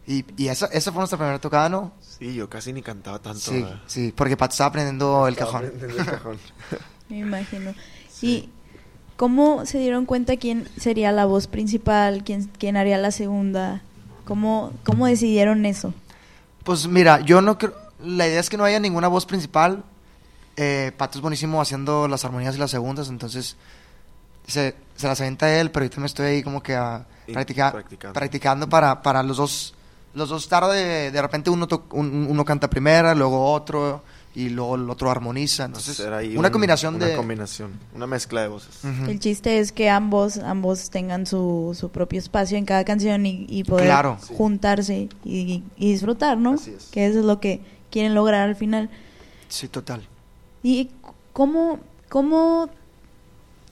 Y, 0.07 0.25
y 0.37 0.49
esa, 0.49 0.67
esa 0.67 0.91
fue 0.91 1.01
nuestra 1.01 1.19
primera 1.19 1.39
tocada, 1.39 1.69
¿no? 1.69 1.93
Sí, 2.01 2.35
yo 2.35 2.49
casi 2.49 2.73
ni 2.73 2.81
cantaba 2.83 3.19
tanto. 3.19 3.41
Sí, 3.41 3.63
¿verdad? 3.63 3.81
sí, 3.87 4.13
porque 4.17 4.37
Pat 4.37 4.53
estaba 4.53 4.69
aprendiendo 4.69 5.27
el 5.27 5.35
Estaba 5.35 5.53
cajón. 5.53 5.67
aprendiendo 5.67 6.03
el 6.03 6.07
cajón. 6.11 6.39
Me 7.11 7.19
imagino. 7.19 7.75
¿Y 8.23 8.49
cómo 9.17 9.67
se 9.67 9.79
dieron 9.79 10.07
cuenta 10.07 10.37
quién 10.37 10.69
sería 10.79 11.13
la 11.13 11.27
voz 11.27 11.47
principal? 11.47 12.23
¿Quién, 12.25 12.51
quién 12.59 12.77
haría 12.77 12.97
la 12.99 13.11
segunda? 13.11 13.83
¿Cómo, 14.25 14.73
¿Cómo 14.85 15.07
decidieron 15.07 15.67
eso? 15.67 15.93
Pues 16.65 16.87
mira, 16.87 17.21
yo 17.21 17.41
no 17.43 17.59
creo. 17.59 17.75
La 18.03 18.27
idea 18.27 18.41
es 18.41 18.49
que 18.49 18.57
no 18.57 18.65
haya 18.65 18.79
ninguna 18.81 19.09
voz 19.09 19.27
principal. 19.27 19.85
Eh, 20.57 20.93
Pato 20.97 21.19
es 21.19 21.23
buenísimo 21.23 21.61
haciendo 21.61 22.09
las 22.09 22.25
armonías 22.25 22.57
y 22.57 22.59
las 22.59 22.71
segundas, 22.71 23.09
entonces 23.09 23.57
se, 24.49 24.75
se 24.97 25.07
las 25.07 25.21
avienta 25.21 25.61
él, 25.61 25.71
pero 25.71 25.85
ahorita 25.85 26.01
me 26.01 26.07
estoy 26.07 26.27
ahí 26.27 26.43
como 26.43 26.61
que 26.63 26.75
practica- 27.33 27.71
practicando. 27.71 28.13
practicando 28.15 28.69
para, 28.69 29.01
para 29.03 29.23
los 29.23 29.37
dos. 29.37 29.75
Los 30.15 30.31
dos 30.31 30.49
tarde, 30.49 31.11
de 31.13 31.23
repente 31.23 31.51
uno, 31.51 31.69
to- 31.69 31.85
un- 31.93 32.27
uno 32.29 32.45
canta 32.45 32.69
primera, 32.69 33.15
luego 33.15 33.53
otro, 33.53 34.03
y 34.35 34.49
luego 34.49 34.75
el 34.77 34.89
otro 34.89 35.11
armoniza. 35.11 35.67
Entonces, 35.67 36.01
una 36.01 36.49
un- 36.49 36.51
combinación 36.53 36.95
una 36.97 37.07
de. 37.07 37.15
combinación, 37.17 37.73
una 37.95 38.07
mezcla 38.07 38.41
de 38.41 38.49
voces. 38.49 38.81
El 39.07 39.21
chiste 39.21 39.59
es 39.61 39.71
que 39.71 39.91
ambos, 39.91 40.39
ambos 40.39 40.91
tengan 40.91 41.27
su, 41.27 41.77
su 41.79 41.91
propio 41.91 42.19
espacio 42.19 42.57
en 42.57 42.65
cada 42.65 42.85
canción 42.85 43.27
y, 43.27 43.47
y 43.49 43.65
poder 43.65 43.85
Claro. 43.87 44.19
Sí. 44.27 44.35
juntarse 44.37 45.09
y, 45.25 45.63
y 45.77 45.93
disfrutar, 45.93 46.39
¿no? 46.39 46.55
Así 46.55 46.71
es. 46.77 46.87
Que 46.87 47.07
eso 47.07 47.19
es 47.21 47.25
lo 47.27 47.39
que 47.39 47.61
quieren 47.91 48.15
lograr 48.15 48.49
al 48.49 48.57
final. 48.57 48.89
Sí, 49.49 49.69
total. 49.69 50.09
¿Y 50.63 50.91
cómo, 51.33 51.79
cómo 52.09 52.71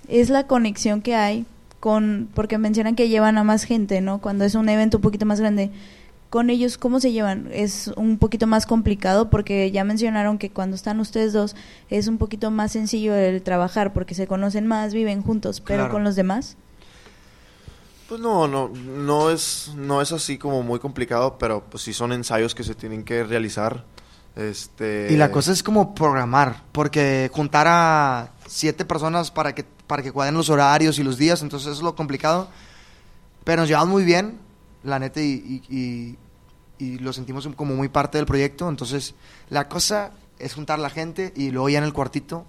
es 0.08 0.30
la 0.30 0.46
conexión 0.46 1.02
que 1.02 1.14
hay 1.14 1.46
con, 1.80 2.28
porque 2.34 2.58
mencionan 2.58 2.96
que 2.96 3.08
llevan 3.08 3.38
a 3.38 3.44
más 3.44 3.64
gente, 3.64 4.00
¿no? 4.00 4.20
Cuando 4.20 4.44
es 4.44 4.54
un 4.54 4.68
evento 4.68 4.98
un 4.98 5.02
poquito 5.02 5.26
más 5.26 5.40
grande, 5.40 5.70
con 6.30 6.50
ellos, 6.50 6.76
¿cómo 6.76 6.98
se 7.00 7.12
llevan? 7.12 7.48
Es 7.52 7.88
un 7.96 8.18
poquito 8.18 8.46
más 8.46 8.66
complicado 8.66 9.30
porque 9.30 9.70
ya 9.70 9.84
mencionaron 9.84 10.38
que 10.38 10.50
cuando 10.50 10.74
están 10.74 10.98
ustedes 11.00 11.32
dos 11.32 11.54
es 11.88 12.08
un 12.08 12.18
poquito 12.18 12.50
más 12.50 12.72
sencillo 12.72 13.14
el 13.14 13.42
trabajar 13.42 13.92
porque 13.92 14.14
se 14.14 14.26
conocen 14.26 14.66
más, 14.66 14.92
viven 14.92 15.22
juntos, 15.22 15.60
pero 15.60 15.82
Claro. 15.84 15.92
con 15.92 16.04
los 16.04 16.16
demás. 16.16 16.56
Pues 18.08 18.20
no, 18.20 18.46
no, 18.46 18.68
no 18.68 19.30
es, 19.30 19.72
no 19.76 20.00
es 20.00 20.12
así 20.12 20.38
como 20.38 20.62
muy 20.62 20.78
complicado, 20.78 21.38
pero 21.38 21.64
pues 21.68 21.82
sí 21.82 21.92
son 21.92 22.12
ensayos 22.12 22.54
que 22.54 22.62
se 22.64 22.74
tienen 22.74 23.04
que 23.04 23.24
realizar. 23.24 23.84
Este. 24.36 25.08
Y 25.10 25.16
la 25.16 25.30
cosa 25.30 25.50
es 25.52 25.62
como 25.62 25.94
programar, 25.94 26.62
porque 26.70 27.30
juntar 27.32 27.66
a 27.68 28.30
siete 28.46 28.84
personas 28.84 29.30
para 29.30 29.54
que, 29.54 29.64
para 29.86 30.02
que 30.02 30.12
cuadren 30.12 30.34
los 30.34 30.48
horarios 30.50 30.98
y 30.98 31.02
los 31.04 31.16
días, 31.18 31.42
entonces 31.42 31.68
eso 31.68 31.76
es 31.78 31.82
lo 31.82 31.94
complicado. 31.94 32.48
Pero 33.44 33.62
nos 33.62 33.68
llevamos 33.68 33.88
muy 33.90 34.04
bien, 34.04 34.38
la 34.82 34.98
neta, 34.98 35.20
y, 35.20 35.62
y, 35.70 35.76
y- 35.76 36.18
y 36.78 36.98
lo 36.98 37.12
sentimos 37.12 37.48
como 37.56 37.74
muy 37.74 37.88
parte 37.88 38.18
del 38.18 38.26
proyecto. 38.26 38.68
Entonces, 38.68 39.14
la 39.48 39.68
cosa 39.68 40.10
es 40.38 40.52
juntar 40.54 40.78
la 40.78 40.90
gente 40.90 41.32
y 41.34 41.50
luego 41.50 41.68
ya 41.70 41.78
en 41.78 41.84
el 41.84 41.92
cuartito 41.94 42.44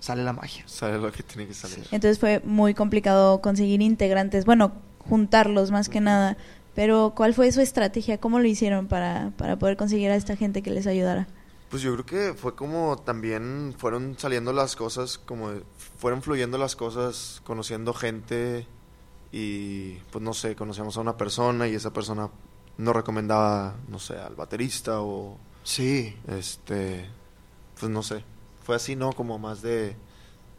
sale 0.00 0.24
la 0.24 0.32
magia. 0.32 0.64
Sabe 0.66 0.98
lo 0.98 1.12
que 1.12 1.22
tiene 1.22 1.46
que 1.46 1.54
salir. 1.54 1.78
Entonces 1.92 2.18
fue 2.18 2.40
muy 2.44 2.74
complicado 2.74 3.40
conseguir 3.40 3.80
integrantes, 3.82 4.44
bueno, 4.46 4.72
juntarlos 5.08 5.70
más 5.70 5.88
que 5.88 6.00
nada. 6.00 6.36
Pero 6.74 7.12
¿cuál 7.16 7.34
fue 7.34 7.50
su 7.52 7.60
estrategia? 7.60 8.18
¿Cómo 8.18 8.38
lo 8.40 8.46
hicieron 8.48 8.86
para, 8.88 9.30
para 9.36 9.56
poder 9.56 9.76
conseguir 9.76 10.10
a 10.10 10.16
esta 10.16 10.34
gente 10.36 10.62
que 10.62 10.70
les 10.70 10.86
ayudara? 10.86 11.26
Pues 11.70 11.82
yo 11.82 11.92
creo 11.92 12.06
que 12.06 12.34
fue 12.34 12.54
como 12.54 12.96
también 12.96 13.74
fueron 13.76 14.16
saliendo 14.18 14.52
las 14.52 14.74
cosas, 14.74 15.18
como 15.18 15.50
fueron 15.98 16.22
fluyendo 16.22 16.56
las 16.56 16.76
cosas, 16.76 17.42
conociendo 17.44 17.92
gente 17.92 18.66
y 19.32 19.94
pues 20.10 20.24
no 20.24 20.32
sé, 20.32 20.56
conocíamos 20.56 20.96
a 20.96 21.00
una 21.00 21.16
persona 21.18 21.68
y 21.68 21.74
esa 21.74 21.92
persona 21.92 22.30
nos 22.78 22.96
recomendaba, 22.96 23.76
no 23.88 23.98
sé, 23.98 24.16
al 24.18 24.34
baterista 24.34 25.02
o 25.02 25.36
Sí, 25.68 26.16
este, 26.28 27.06
pues 27.78 27.92
no 27.92 28.02
sé, 28.02 28.24
fue 28.64 28.74
así, 28.76 28.96
¿no? 28.96 29.12
Como 29.12 29.38
más 29.38 29.60
de, 29.60 29.96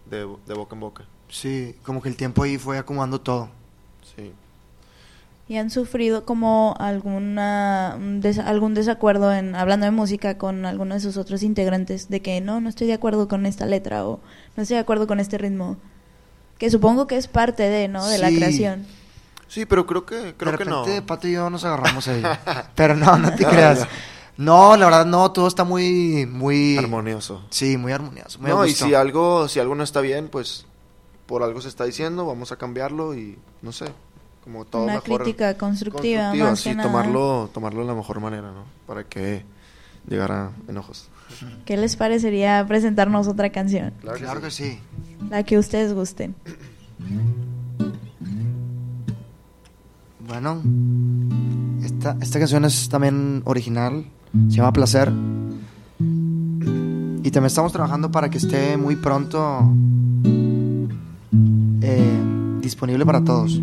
de, 0.06 0.38
de 0.46 0.54
boca 0.54 0.76
en 0.76 0.80
boca. 0.82 1.06
Sí, 1.30 1.76
como 1.84 2.00
que 2.00 2.10
el 2.10 2.16
tiempo 2.16 2.44
ahí 2.44 2.60
fue 2.60 2.78
acomodando 2.78 3.20
todo. 3.20 3.50
Sí. 4.16 4.32
¿Y 5.50 5.58
han 5.58 5.72
sufrido 5.72 6.26
como 6.26 6.76
alguna 6.80 7.98
des- 8.00 8.38
algún 8.40 8.74
desacuerdo 8.76 9.34
en 9.34 9.56
hablando 9.56 9.86
de 9.86 9.92
música 9.92 10.38
con 10.38 10.66
alguno 10.66 10.94
de 10.94 11.02
sus 11.02 11.18
otros 11.18 11.42
integrantes 11.44 12.08
de 12.08 12.22
que 12.22 12.40
no, 12.40 12.62
no 12.62 12.70
estoy 12.70 12.86
de 12.88 12.94
acuerdo 12.94 13.28
con 13.28 13.46
esta 13.46 13.66
letra 13.66 14.06
o 14.06 14.20
no 14.56 14.62
estoy 14.64 14.76
de 14.76 14.82
acuerdo 14.82 15.08
con 15.08 15.20
este 15.20 15.38
ritmo? 15.40 15.78
Que 16.60 16.70
supongo 16.70 17.08
que 17.08 17.18
es 17.18 17.28
parte 17.28 17.64
de, 17.64 17.88
¿no? 17.88 18.08
De 18.08 18.20
la 18.20 18.28
creación. 18.28 18.86
Sí, 19.48 19.66
pero 19.66 19.88
creo 19.88 20.06
que, 20.06 20.36
creo 20.38 20.52
de 20.52 20.58
que 20.60 20.64
repente 20.66 21.00
no. 21.00 21.06
Pato 21.08 21.28
y 21.28 21.32
yo 21.32 21.50
nos 21.50 21.64
agarramos 21.66 22.08
ahí. 22.08 22.22
Pero 22.76 22.96
no, 22.96 23.18
no 23.18 23.34
te 23.34 23.44
creas. 23.46 23.88
No, 24.38 24.78
la 24.78 24.86
verdad 24.86 25.06
no, 25.08 25.32
todo 25.32 25.48
está 25.48 25.64
muy, 25.64 26.28
muy... 26.28 26.78
Armonioso. 26.78 27.44
Sí, 27.50 27.76
muy 27.76 27.92
armonioso. 27.92 28.38
Muy 28.40 28.52
No, 28.52 28.64
y 28.68 28.74
si 28.74 28.94
algo, 28.94 29.48
si 29.48 29.60
algo 29.60 29.74
no 29.74 29.84
está 29.84 30.02
bien, 30.02 30.28
pues 30.28 30.68
por 31.26 31.42
algo 31.42 31.60
se 31.62 31.68
está 31.68 31.86
diciendo, 31.86 32.28
vamos 32.28 32.52
a 32.52 32.58
cambiarlo 32.58 33.16
y 33.16 33.40
no 33.64 33.72
sé, 33.72 33.86
como 34.52 34.66
todo 34.66 34.86
Una 34.86 34.96
mejor. 34.96 35.22
crítica 35.22 35.56
constructiva, 35.58 36.32
constructiva, 36.32 36.50
más 36.50 36.60
sí, 36.60 36.70
que 36.70 36.76
nada. 36.76 36.90
tomarlo, 36.90 37.50
tomarlo 37.54 37.82
de 37.82 37.88
la 37.88 37.94
mejor 37.94 38.20
manera, 38.20 38.52
¿no? 38.52 38.64
Para 38.88 39.04
que 39.04 39.46
llegara 40.08 40.50
enojos. 40.68 41.08
¿Qué 41.66 41.78
les 41.78 41.96
parecería 41.96 42.66
presentarnos 42.68 43.28
otra 43.28 43.52
canción? 43.52 43.94
Claro 44.02 44.18
que 44.18 44.24
Claro 44.24 44.40
sí. 44.40 44.46
que 44.46 44.52
sí. 44.52 44.80
La 45.30 45.44
que 45.44 45.60
ustedes 45.60 45.94
gusten. 45.94 46.34
Bueno, 50.28 50.62
esta, 51.84 52.18
esta 52.20 52.40
canción 52.40 52.66
es 52.66 52.90
también 52.90 53.42
original, 53.46 54.06
se 54.50 54.56
llama 54.58 54.74
Placer. 54.74 55.12
Y 56.00 57.32
también 57.32 57.46
estamos 57.46 57.72
trabajando 57.72 58.12
para 58.12 58.30
que 58.30 58.40
esté 58.40 58.78
muy 58.78 58.96
pronto 58.96 59.72
eh, 61.82 62.20
disponible 62.62 63.06
para 63.06 63.24
todos. 63.24 63.60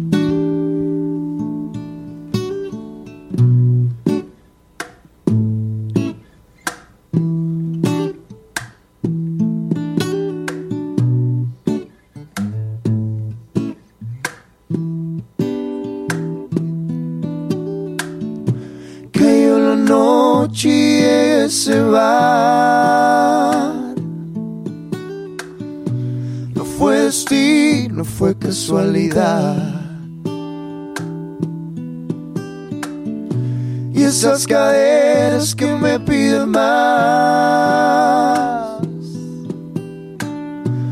Esas 34.26 34.46
caderas 34.46 35.54
que 35.54 35.66
me 35.66 36.00
piden 36.00 36.50
más. 36.50 36.66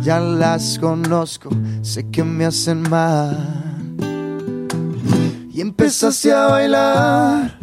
Ya 0.03 0.21
las 0.21 0.79
conozco, 0.79 1.51
sé 1.83 2.09
que 2.11 2.23
me 2.23 2.45
hacen 2.45 2.83
mal. 2.83 3.37
Y 5.53 5.61
empezaste 5.61 6.33
a 6.33 6.47
bailar 6.47 7.59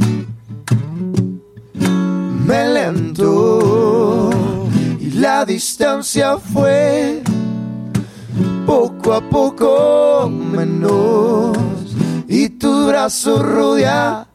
me 2.45 2.67
lento 2.67 4.29
y 4.99 5.11
la 5.11 5.45
distancia 5.45 6.37
fue 6.37 7.21
poco 8.65 9.13
a 9.13 9.21
poco 9.21 10.29
menos 10.29 11.55
y 12.27 12.49
tu 12.49 12.87
brazo 12.87 13.41
rodeándome 13.41 14.30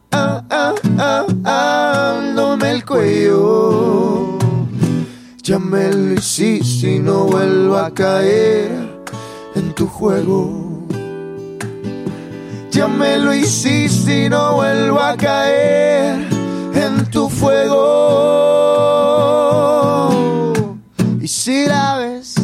me 5.69 5.91
lo 5.91 6.13
hiciste 6.13 6.95
y 6.95 6.99
no 6.99 7.25
vuelvo 7.25 7.77
a 7.77 7.91
caer 7.91 8.71
en 9.55 9.73
tu 9.73 9.87
juego 9.87 10.77
ya 12.77 12.87
me 12.87 13.17
lo 13.17 13.33
hiciste 13.33 14.25
y 14.25 14.29
no 14.29 14.53
vuelvo 14.53 14.99
a 14.99 15.17
caer 15.17 16.27
en 16.75 17.09
tu 17.09 17.27
fuego. 17.27 17.73
Y 21.19 21.27
si 21.27 21.65
la 21.65 21.97
ves, 21.97 22.35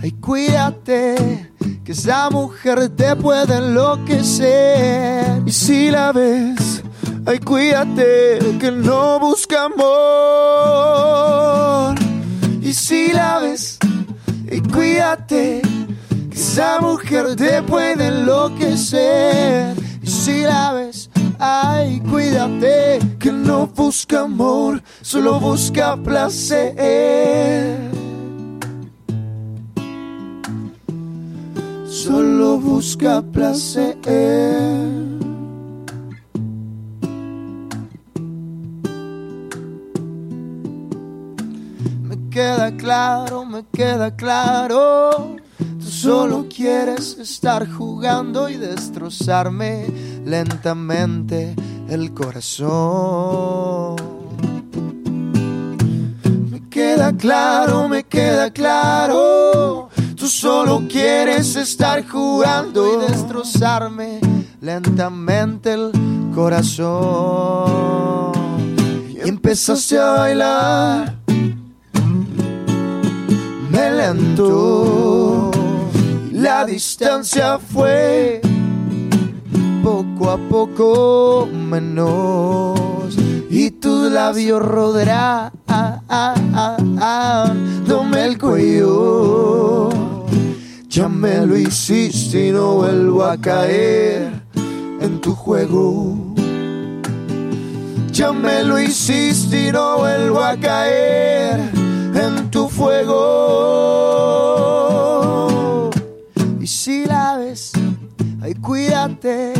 ay, 0.00 0.12
cuídate, 0.12 1.50
que 1.84 1.90
esa 1.90 2.30
mujer 2.30 2.88
te 2.90 3.16
puede 3.16 3.56
enloquecer. 3.56 5.42
Y 5.44 5.50
si 5.50 5.90
la 5.90 6.12
ves, 6.12 6.84
ay, 7.26 7.40
cuídate, 7.40 8.38
que 8.60 8.70
no 8.70 9.18
busca 9.18 9.64
amor. 9.64 11.24
Y 12.74 12.76
si 12.76 13.12
la 13.12 13.38
ves, 13.38 13.78
ay, 14.50 14.60
cuídate, 14.60 15.62
que 16.28 16.36
esa 16.36 16.80
mujer 16.80 17.36
te 17.36 17.62
puede 17.62 18.08
enloquecer. 18.08 19.76
Y 20.02 20.06
si 20.08 20.42
la 20.42 20.72
ves, 20.72 21.08
ay, 21.38 22.00
cuídate, 22.00 22.98
que 23.20 23.30
no 23.30 23.68
busca 23.68 24.22
amor, 24.22 24.82
solo 25.02 25.38
busca 25.38 25.96
placer. 25.96 27.78
Solo 31.86 32.58
busca 32.58 33.22
placer. 33.22 33.94
Queda 42.34 42.76
claro, 42.76 43.44
me 43.44 43.64
queda 43.72 44.10
claro. 44.16 45.36
Tú 45.56 45.86
solo 45.88 46.46
quieres 46.48 47.16
estar 47.20 47.70
jugando 47.70 48.48
y 48.48 48.56
destrozarme 48.56 49.86
lentamente 50.24 51.54
el 51.88 52.12
corazón. 52.12 53.94
Me 56.50 56.68
queda 56.68 57.12
claro, 57.16 57.88
me 57.88 58.02
queda 58.02 58.50
claro. 58.50 59.88
Tú 60.16 60.26
solo 60.26 60.82
quieres 60.88 61.54
estar 61.54 62.04
jugando 62.04 62.94
y 62.94 62.96
destrozarme 63.12 64.18
lentamente 64.60 65.74
el 65.74 65.92
corazón. 66.34 68.32
Y 69.08 69.20
empezaste 69.20 70.00
a 70.00 70.10
bailar 70.10 71.23
me 73.74 73.90
lento. 73.90 75.50
La 76.32 76.64
distancia 76.64 77.58
fue 77.58 78.40
poco 79.82 80.30
a 80.30 80.38
poco 80.48 81.48
menos. 81.52 83.16
Y 83.50 83.70
tus 83.72 84.10
labios 84.10 84.62
rodeándome 84.62 85.52
el 88.24 88.38
cuello. 88.38 89.90
Ya 90.88 91.08
me 91.08 91.44
lo 91.46 91.56
hiciste 91.56 92.48
y 92.48 92.52
no 92.52 92.74
vuelvo 92.74 93.24
a 93.24 93.36
caer 93.36 94.30
en 95.00 95.20
tu 95.20 95.34
juego. 95.34 96.34
Ya 98.12 98.32
me 98.32 98.62
lo 98.62 98.80
hiciste 98.80 99.68
y 99.68 99.72
no 99.72 99.98
vuelvo 99.98 100.40
a 100.40 100.56
caer 100.56 101.83
en 102.26 102.50
tu 102.50 102.68
fuego. 102.68 103.20
Y 106.60 106.66
si 106.66 107.04
la 107.04 107.36
ves, 107.36 107.72
ay, 108.42 108.54
cuídate, 108.54 109.52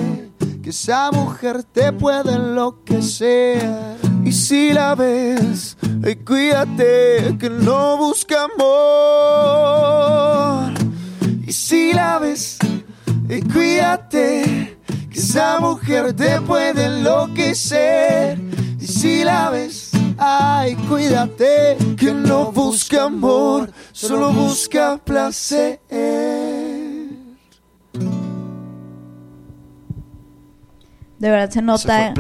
que 0.63 0.71
esa 0.71 1.11
mujer 1.13 1.63
te 1.65 1.93
puede 1.93 2.33
enloquecer. 2.35 3.63
Y 4.25 4.33
si 4.33 4.73
la 4.73 4.95
ves, 4.95 5.77
ay, 6.05 6.17
cuídate, 6.17 7.37
que 7.39 7.51
no 7.51 7.99
busca 7.99 8.45
amor. 8.45 8.73
Y 11.47 11.53
si 11.53 11.93
la 11.93 12.19
ves, 12.19 12.59
ay, 13.29 13.43
cuídate, 13.43 14.79
que 15.11 15.19
esa 15.19 15.61
mujer 15.61 16.15
te 16.15 16.41
puede 16.41 16.87
enloquecer. 16.87 18.41
Y 18.85 18.87
si 18.87 19.25
la 19.25 19.49
ves, 19.49 19.93
ay, 20.19 20.75
cuídate, 20.75 21.79
que 21.97 22.13
no 22.13 22.53
busca 22.53 23.05
amor, 23.05 23.73
solo 23.93 24.31
busca 24.31 24.99
placer. 24.99 25.81
De 31.19 31.31
verdad 31.31 31.49
se 31.49 31.63
nota 31.63 32.13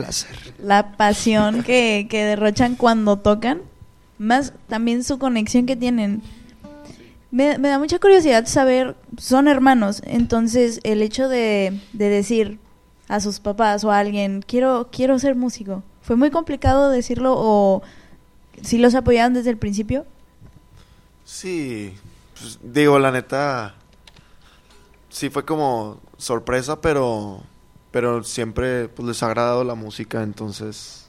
la 0.59 0.97
pasión 0.97 1.63
que, 1.65 2.07
que 2.09 2.25
derrochan 2.25 2.77
cuando 2.77 3.19
tocan, 3.19 3.61
más 4.17 4.55
también 4.67 5.05
su 5.05 5.19
conexión 5.19 5.67
que 5.67 5.77
tienen. 5.77 6.23
Me, 7.31 7.59
me 7.59 7.69
da 7.69 7.79
mucha 7.79 7.99
curiosidad 7.99 8.47
saber 8.47 8.97
son 9.19 9.49
hermanos, 9.49 10.01
entonces 10.07 10.81
el 10.83 11.03
hecho 11.03 11.29
de, 11.29 11.79
de 11.93 12.09
decir 12.09 12.59
a 13.09 13.21
sus 13.21 13.39
papás 13.39 13.85
o 13.85 13.91
a 13.91 13.99
alguien, 13.99 14.41
quiero, 14.41 14.89
quiero 14.91 15.19
ser 15.19 15.37
músico, 15.37 15.83
¿fue 16.05 16.15
muy 16.17 16.31
complicado 16.31 16.91
decirlo 16.91 17.35
o 17.37 17.83
si 18.63 18.79
los 18.79 18.95
apoyaron 18.95 19.35
desde 19.35 19.51
el 19.51 19.57
principio? 19.59 20.07
Sí, 21.25 21.95
pues, 22.39 22.59
digo, 22.63 22.99
la 22.99 23.11
neta, 23.11 23.75
sí 25.09 25.31
fue 25.31 25.45
como 25.45 26.01
sorpresa, 26.19 26.81
pero, 26.81 27.43
pero 27.91 28.23
siempre 28.23 28.89
pues, 28.89 29.09
les 29.09 29.23
ha 29.23 29.27
agradado 29.27 29.65
la 29.65 29.75
música, 29.75 30.23
entonces 30.23 31.07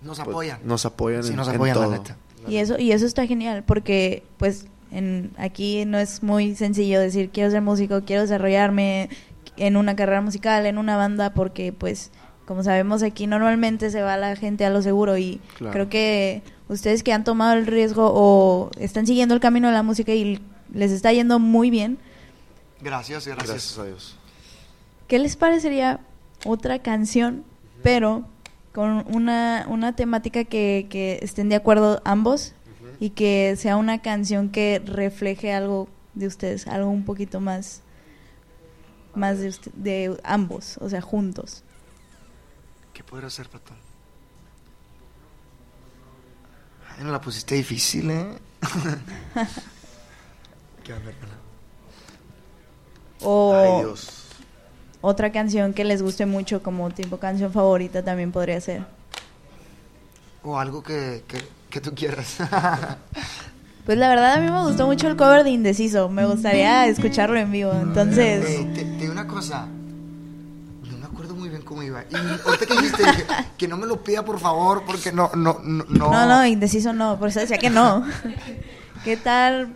Nos 0.00 0.18
pues, 0.18 0.28
apoyan. 0.28 0.60
nos 0.64 0.84
apoyan, 0.84 1.24
Sí, 1.24 1.30
en, 1.30 1.36
nos 1.36 1.48
en 1.48 1.54
apoyan, 1.56 1.80
la 1.80 1.88
neta. 1.88 2.16
Y 2.46 2.58
eso, 2.58 2.78
y 2.78 2.92
eso 2.92 3.06
está 3.06 3.26
genial, 3.26 3.64
porque 3.66 4.22
pues 4.36 4.66
en, 4.90 5.32
aquí 5.38 5.84
no 5.86 5.98
es 5.98 6.22
muy 6.22 6.54
sencillo 6.54 7.00
decir 7.00 7.30
quiero 7.30 7.50
ser 7.50 7.62
músico, 7.62 8.02
quiero 8.04 8.22
desarrollarme 8.22 9.10
en 9.56 9.76
una 9.76 9.96
carrera 9.96 10.20
musical, 10.20 10.66
en 10.66 10.78
una 10.78 10.96
banda, 10.96 11.34
porque 11.34 11.72
pues 11.72 12.10
como 12.48 12.64
sabemos 12.64 13.02
aquí 13.02 13.26
normalmente 13.26 13.90
se 13.90 14.00
va 14.00 14.16
la 14.16 14.34
gente 14.34 14.64
a 14.64 14.70
lo 14.70 14.80
seguro 14.80 15.18
y 15.18 15.38
Claro. 15.58 15.72
creo 15.74 15.88
que 15.90 16.42
ustedes 16.70 17.02
que 17.02 17.12
han 17.12 17.22
tomado 17.22 17.52
el 17.52 17.66
riesgo 17.66 18.10
o 18.10 18.70
están 18.80 19.06
siguiendo 19.06 19.34
el 19.34 19.40
camino 19.40 19.68
de 19.68 19.74
la 19.74 19.82
música 19.82 20.14
y 20.14 20.40
les 20.72 20.90
está 20.90 21.12
yendo 21.12 21.38
muy 21.38 21.68
bien, 21.70 21.98
Gracias, 22.80 23.26
gracias. 23.26 23.48
Gracias 23.50 23.78
a 23.78 23.84
Dios. 23.84 24.16
¿qué 25.08 25.18
les 25.18 25.36
parecería 25.36 26.00
otra 26.46 26.78
canción, 26.78 27.44
pero 27.82 28.24
con 28.72 29.04
una, 29.14 29.66
una 29.68 29.94
temática 29.94 30.44
que, 30.44 30.86
que 30.88 31.18
estén 31.22 31.48
de 31.50 31.56
acuerdo 31.56 32.00
ambos 32.04 32.54
y 33.00 33.10
que 33.10 33.56
sea 33.56 33.76
una 33.76 34.00
canción 34.00 34.48
que 34.48 34.80
refleje 34.84 35.52
algo 35.52 35.88
de 36.14 36.26
ustedes, 36.28 36.66
algo 36.66 36.88
un 36.90 37.04
poquito 37.04 37.40
más, 37.40 37.82
más 39.14 39.38
de, 39.40 39.48
usted- 39.48 39.72
de 39.74 40.16
ambos, 40.24 40.78
o 40.80 40.88
sea, 40.88 41.00
juntos? 41.00 41.62
¿Qué 42.98 43.04
podrá 43.04 43.30
ser, 43.30 43.48
Pato? 43.48 43.72
Ay, 46.96 47.04
no 47.04 47.12
la 47.12 47.20
pusiste 47.20 47.54
difícil, 47.54 48.10
¿eh? 48.10 48.26
¿Qué 50.82 50.90
va 50.90 50.98
a 50.98 51.02
ver, 51.02 51.14
hermana? 51.14 51.38
O 53.20 53.54
Ay, 53.54 53.84
Dios. 53.84 54.24
otra 55.00 55.30
canción 55.30 55.74
que 55.74 55.84
les 55.84 56.02
guste 56.02 56.26
mucho 56.26 56.60
como 56.60 56.90
tipo 56.90 57.18
canción 57.18 57.52
favorita 57.52 58.04
también 58.04 58.32
podría 58.32 58.60
ser. 58.60 58.84
O 60.42 60.58
algo 60.58 60.82
que, 60.82 61.22
que, 61.28 61.38
que 61.70 61.80
tú 61.80 61.94
quieras. 61.94 62.38
Pues 63.86 63.96
la 63.96 64.08
verdad 64.10 64.34
a 64.34 64.40
mí 64.40 64.50
me 64.50 64.62
gustó 64.64 64.86
mucho 64.86 65.08
el 65.08 65.16
cover 65.16 65.44
de 65.44 65.50
Indeciso, 65.50 66.10
me 66.10 66.26
gustaría 66.26 66.86
escucharlo 66.88 67.38
en 67.38 67.50
vivo, 67.50 67.72
entonces... 67.72 68.44
Eh, 68.44 68.70
te, 68.74 68.84
te 68.84 68.96
digo 68.98 69.12
una 69.12 69.26
cosa. 69.26 69.66
Cómo 71.68 71.82
iba. 71.82 72.02
Y 72.10 72.16
ahorita 72.16 72.64
que 72.66 72.74
dijiste 72.74 73.02
dije, 73.04 73.26
que 73.58 73.68
no 73.68 73.76
me 73.76 73.86
lo 73.86 74.02
pida, 74.02 74.24
por 74.24 74.40
favor, 74.40 74.82
porque 74.86 75.12
no, 75.12 75.30
no, 75.34 75.58
no. 75.62 75.84
No, 75.88 76.10
No, 76.10 76.26
no, 76.26 76.46
indeciso 76.46 76.94
no, 76.94 77.18
por 77.18 77.28
eso 77.28 77.40
decía 77.40 77.58
que 77.58 77.68
no. 77.68 78.04
¿Qué 79.04 79.16
tal 79.18 79.74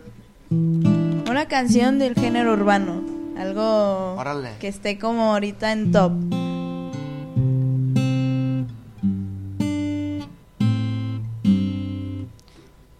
una 0.49 1.47
canción 1.47 1.99
del 1.99 2.15
género 2.15 2.53
urbano? 2.53 3.03
Algo 3.37 4.15
Órale. 4.15 4.53
que 4.59 4.67
esté 4.67 4.97
como 4.97 5.33
ahorita 5.33 5.71
en 5.71 5.91
top. 5.91 6.13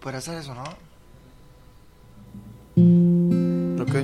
Podría 0.02 0.22
ser 0.22 0.38
eso, 0.40 0.54
¿no? 0.54 0.64
Ok. 3.82 3.96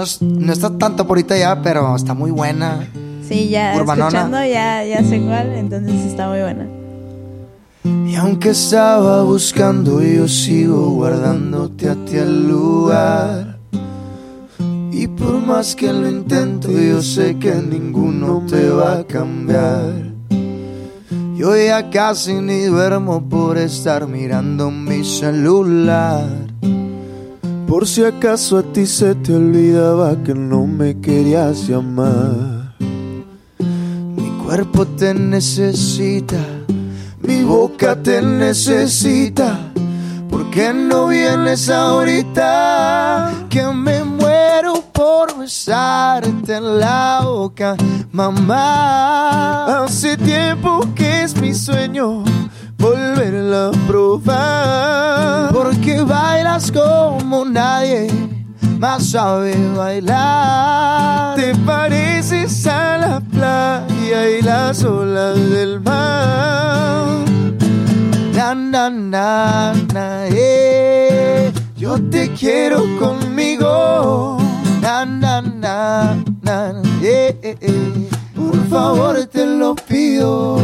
No, 0.00 0.04
es- 0.04 0.22
no 0.22 0.52
está 0.52 0.78
tanto 0.78 1.06
por 1.06 1.18
ahorita 1.18 1.36
ya, 1.36 1.60
pero 1.62 1.94
está 1.94 2.14
muy 2.14 2.30
buena. 2.30 2.88
Sí, 3.28 3.48
ya 3.50 3.74
Urbanona. 3.76 4.06
escuchando 4.08 4.38
ya, 4.44 4.82
ya 4.84 5.04
sé 5.04 5.20
cuál, 5.20 5.52
entonces 5.52 5.94
está 6.06 6.28
muy 6.28 6.40
buena. 6.40 6.66
Y 8.08 8.14
aunque 8.16 8.50
estaba 8.50 9.22
buscando, 9.22 10.02
yo 10.02 10.26
sigo 10.26 10.90
guardándote 10.90 11.90
a 11.90 11.94
ti 12.06 12.16
al 12.18 12.48
lugar. 12.48 13.58
Y 14.90 15.06
por 15.06 15.34
más 15.46 15.76
que 15.76 15.92
lo 15.92 16.08
intento, 16.08 16.70
yo 16.70 17.02
sé 17.02 17.38
que 17.38 17.54
ninguno 17.54 18.42
te 18.48 18.68
va 18.70 18.98
a 18.98 19.04
cambiar. 19.06 20.10
Yo 21.36 21.56
ya 21.56 21.88
casi 21.90 22.34
ni 22.34 22.62
duermo 22.64 23.22
por 23.28 23.56
estar 23.58 24.06
mirando 24.06 24.70
mi 24.70 25.04
celular. 25.04 26.49
Por 27.70 27.86
si 27.86 28.02
acaso 28.02 28.58
a 28.58 28.64
ti 28.64 28.84
se 28.84 29.14
te 29.14 29.32
olvidaba 29.32 30.16
que 30.24 30.34
no 30.34 30.66
me 30.66 31.00
querías 31.00 31.68
llamar. 31.68 32.74
Mi 33.60 34.28
cuerpo 34.44 34.84
te 34.84 35.14
necesita, 35.14 36.44
mi 37.22 37.44
boca 37.44 37.94
te 37.94 38.22
necesita. 38.22 39.56
¿Por 40.28 40.50
qué 40.50 40.72
no 40.74 41.06
vienes 41.06 41.70
ahorita? 41.70 43.46
Que 43.48 43.62
me 43.66 44.02
muero 44.02 44.82
por 44.92 45.38
besarte 45.38 46.56
en 46.56 46.80
la 46.80 47.20
boca, 47.22 47.76
mamá. 48.10 49.84
Hace 49.84 50.16
tiempo 50.16 50.80
que 50.96 51.22
es 51.22 51.40
mi 51.40 51.54
sueño 51.54 52.24
volverla 52.80 53.68
a 53.68 53.86
probar. 53.86 55.52
Porque 55.52 56.02
bailas 56.02 56.72
como 56.72 57.44
nadie 57.44 58.08
más 58.78 59.10
sabe 59.10 59.54
bailar. 59.76 61.36
Te 61.36 61.54
pareces 61.66 62.66
a 62.66 62.98
la 62.98 63.20
playa 63.20 64.30
y 64.30 64.42
las 64.42 64.82
olas 64.82 65.36
del 65.50 65.80
mar. 65.80 67.06
Na, 68.34 68.54
na, 68.54 68.88
na, 68.90 69.74
na, 69.92 70.26
eh. 70.28 71.52
Yo 71.76 72.00
te 72.10 72.30
quiero 72.32 72.84
conmigo. 72.98 74.38
Na, 74.80 75.04
na, 75.04 75.42
na, 75.42 76.16
na, 76.42 76.72
eh, 77.02 77.38
eh, 77.42 77.56
eh. 77.60 78.08
Por 78.34 78.56
favor 78.68 79.24
te 79.26 79.44
lo 79.44 79.74
pido. 79.74 80.58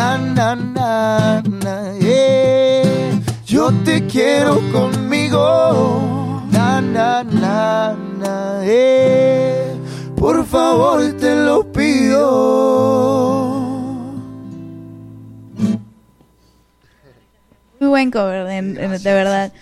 Na, 0.00 0.16
na, 0.16 0.54
na, 0.56 1.42
na, 1.62 1.92
eh. 2.00 3.20
Yo 3.44 3.70
te 3.84 4.06
quiero 4.06 4.54
conmigo. 4.72 6.42
Na, 6.50 6.80
na, 6.80 7.22
na, 7.22 7.94
na, 8.18 8.60
eh. 8.64 9.76
Por 10.16 10.46
favor 10.46 11.02
te 11.20 11.34
lo 11.44 11.70
pido. 11.70 12.20
Muy 17.78 17.88
buen 17.90 18.10
cover, 18.10 18.46
en- 18.48 18.78
en- 18.78 19.02
de 19.02 19.12
verdad. 19.12 19.52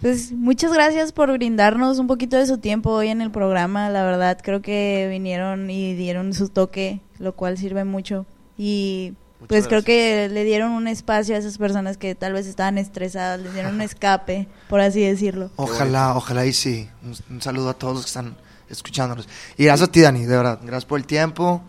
Pues 0.00 0.32
muchas 0.32 0.72
gracias 0.72 1.12
por 1.12 1.30
brindarnos 1.32 1.98
un 1.98 2.06
poquito 2.06 2.38
de 2.38 2.46
su 2.46 2.56
tiempo 2.56 2.92
hoy 2.92 3.08
en 3.08 3.20
el 3.20 3.30
programa. 3.30 3.90
La 3.90 4.04
verdad, 4.06 4.38
creo 4.42 4.62
que 4.62 5.06
vinieron 5.10 5.68
y 5.68 5.92
dieron 5.94 6.32
su 6.32 6.48
toque, 6.48 7.00
lo 7.18 7.34
cual 7.36 7.58
sirve 7.58 7.84
mucho. 7.84 8.24
Y 8.56 9.12
Muchas 9.48 9.66
pues 9.66 9.68
creo 9.68 9.82
que 9.84 10.28
le 10.28 10.44
dieron 10.44 10.72
un 10.72 10.88
espacio 10.88 11.34
a 11.34 11.38
esas 11.38 11.56
personas 11.58 11.96
que 11.96 12.14
tal 12.14 12.32
vez 12.32 12.46
estaban 12.46 12.78
estresadas, 12.78 13.40
les 13.40 13.52
dieron 13.54 13.74
un 13.76 13.80
escape, 13.80 14.48
por 14.68 14.80
así 14.80 15.00
decirlo. 15.02 15.50
Ojalá, 15.56 16.16
ojalá 16.16 16.44
y 16.46 16.52
sí. 16.52 16.88
Un, 17.02 17.14
un 17.36 17.42
saludo 17.42 17.70
a 17.70 17.74
todos 17.74 17.94
los 17.94 18.02
que 18.04 18.08
están 18.08 18.36
escuchándonos. 18.68 19.28
Y 19.56 19.64
gracias 19.64 19.88
a 19.88 19.92
ti, 19.92 20.00
Dani, 20.00 20.24
de 20.24 20.36
verdad. 20.36 20.58
Gracias 20.62 20.84
por 20.84 20.98
el 20.98 21.06
tiempo. 21.06 21.62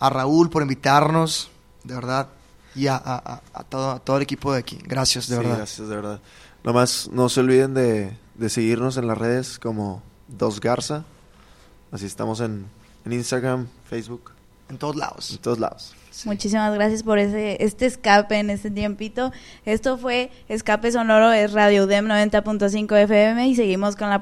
A 0.00 0.10
Raúl 0.10 0.48
por 0.48 0.62
invitarnos, 0.62 1.50
de 1.84 1.94
verdad. 1.94 2.28
Y 2.74 2.86
a, 2.86 2.96
a- 2.96 3.16
a- 3.16 3.42
a 3.52 3.64
todo, 3.64 3.90
a 3.90 3.98
todo 3.98 4.16
el 4.16 4.22
equipo 4.22 4.52
de 4.52 4.60
aquí. 4.60 4.78
Gracias, 4.84 5.28
de 5.28 5.36
Sí, 5.36 5.42
verdad. 5.42 5.56
gracias, 5.58 5.88
de 5.88 5.96
verdad. 5.96 6.20
Nomás 6.64 7.08
no 7.12 7.28
se 7.28 7.40
olviden 7.40 7.74
de, 7.74 8.16
de 8.34 8.48
seguirnos 8.50 8.96
en 8.96 9.06
las 9.06 9.18
redes 9.18 9.58
como 9.58 10.02
Dos 10.28 10.60
Garza. 10.60 11.04
Así 11.90 12.06
estamos 12.06 12.40
en, 12.40 12.66
en 13.04 13.12
Instagram, 13.12 13.66
Facebook, 13.88 14.32
En 14.68 14.78
todos 14.78 14.96
lados. 14.96 15.30
en 15.32 15.38
todos 15.38 15.58
lados. 15.58 15.94
Muchísimas 16.24 16.74
gracias 16.74 17.02
por 17.02 17.18
ese 17.18 17.62
este 17.62 17.86
escape 17.86 18.38
en 18.38 18.50
este 18.50 18.70
tiempito. 18.70 19.32
Esto 19.64 19.98
fue 19.98 20.30
Escape 20.48 20.90
Sonoro, 20.90 21.32
es 21.32 21.52
Radio 21.52 21.84
UDEM 21.84 22.06
90.5 22.06 22.96
FM 22.96 23.48
y 23.48 23.54
seguimos 23.54 23.96
con 23.96 24.10
la 24.10 24.18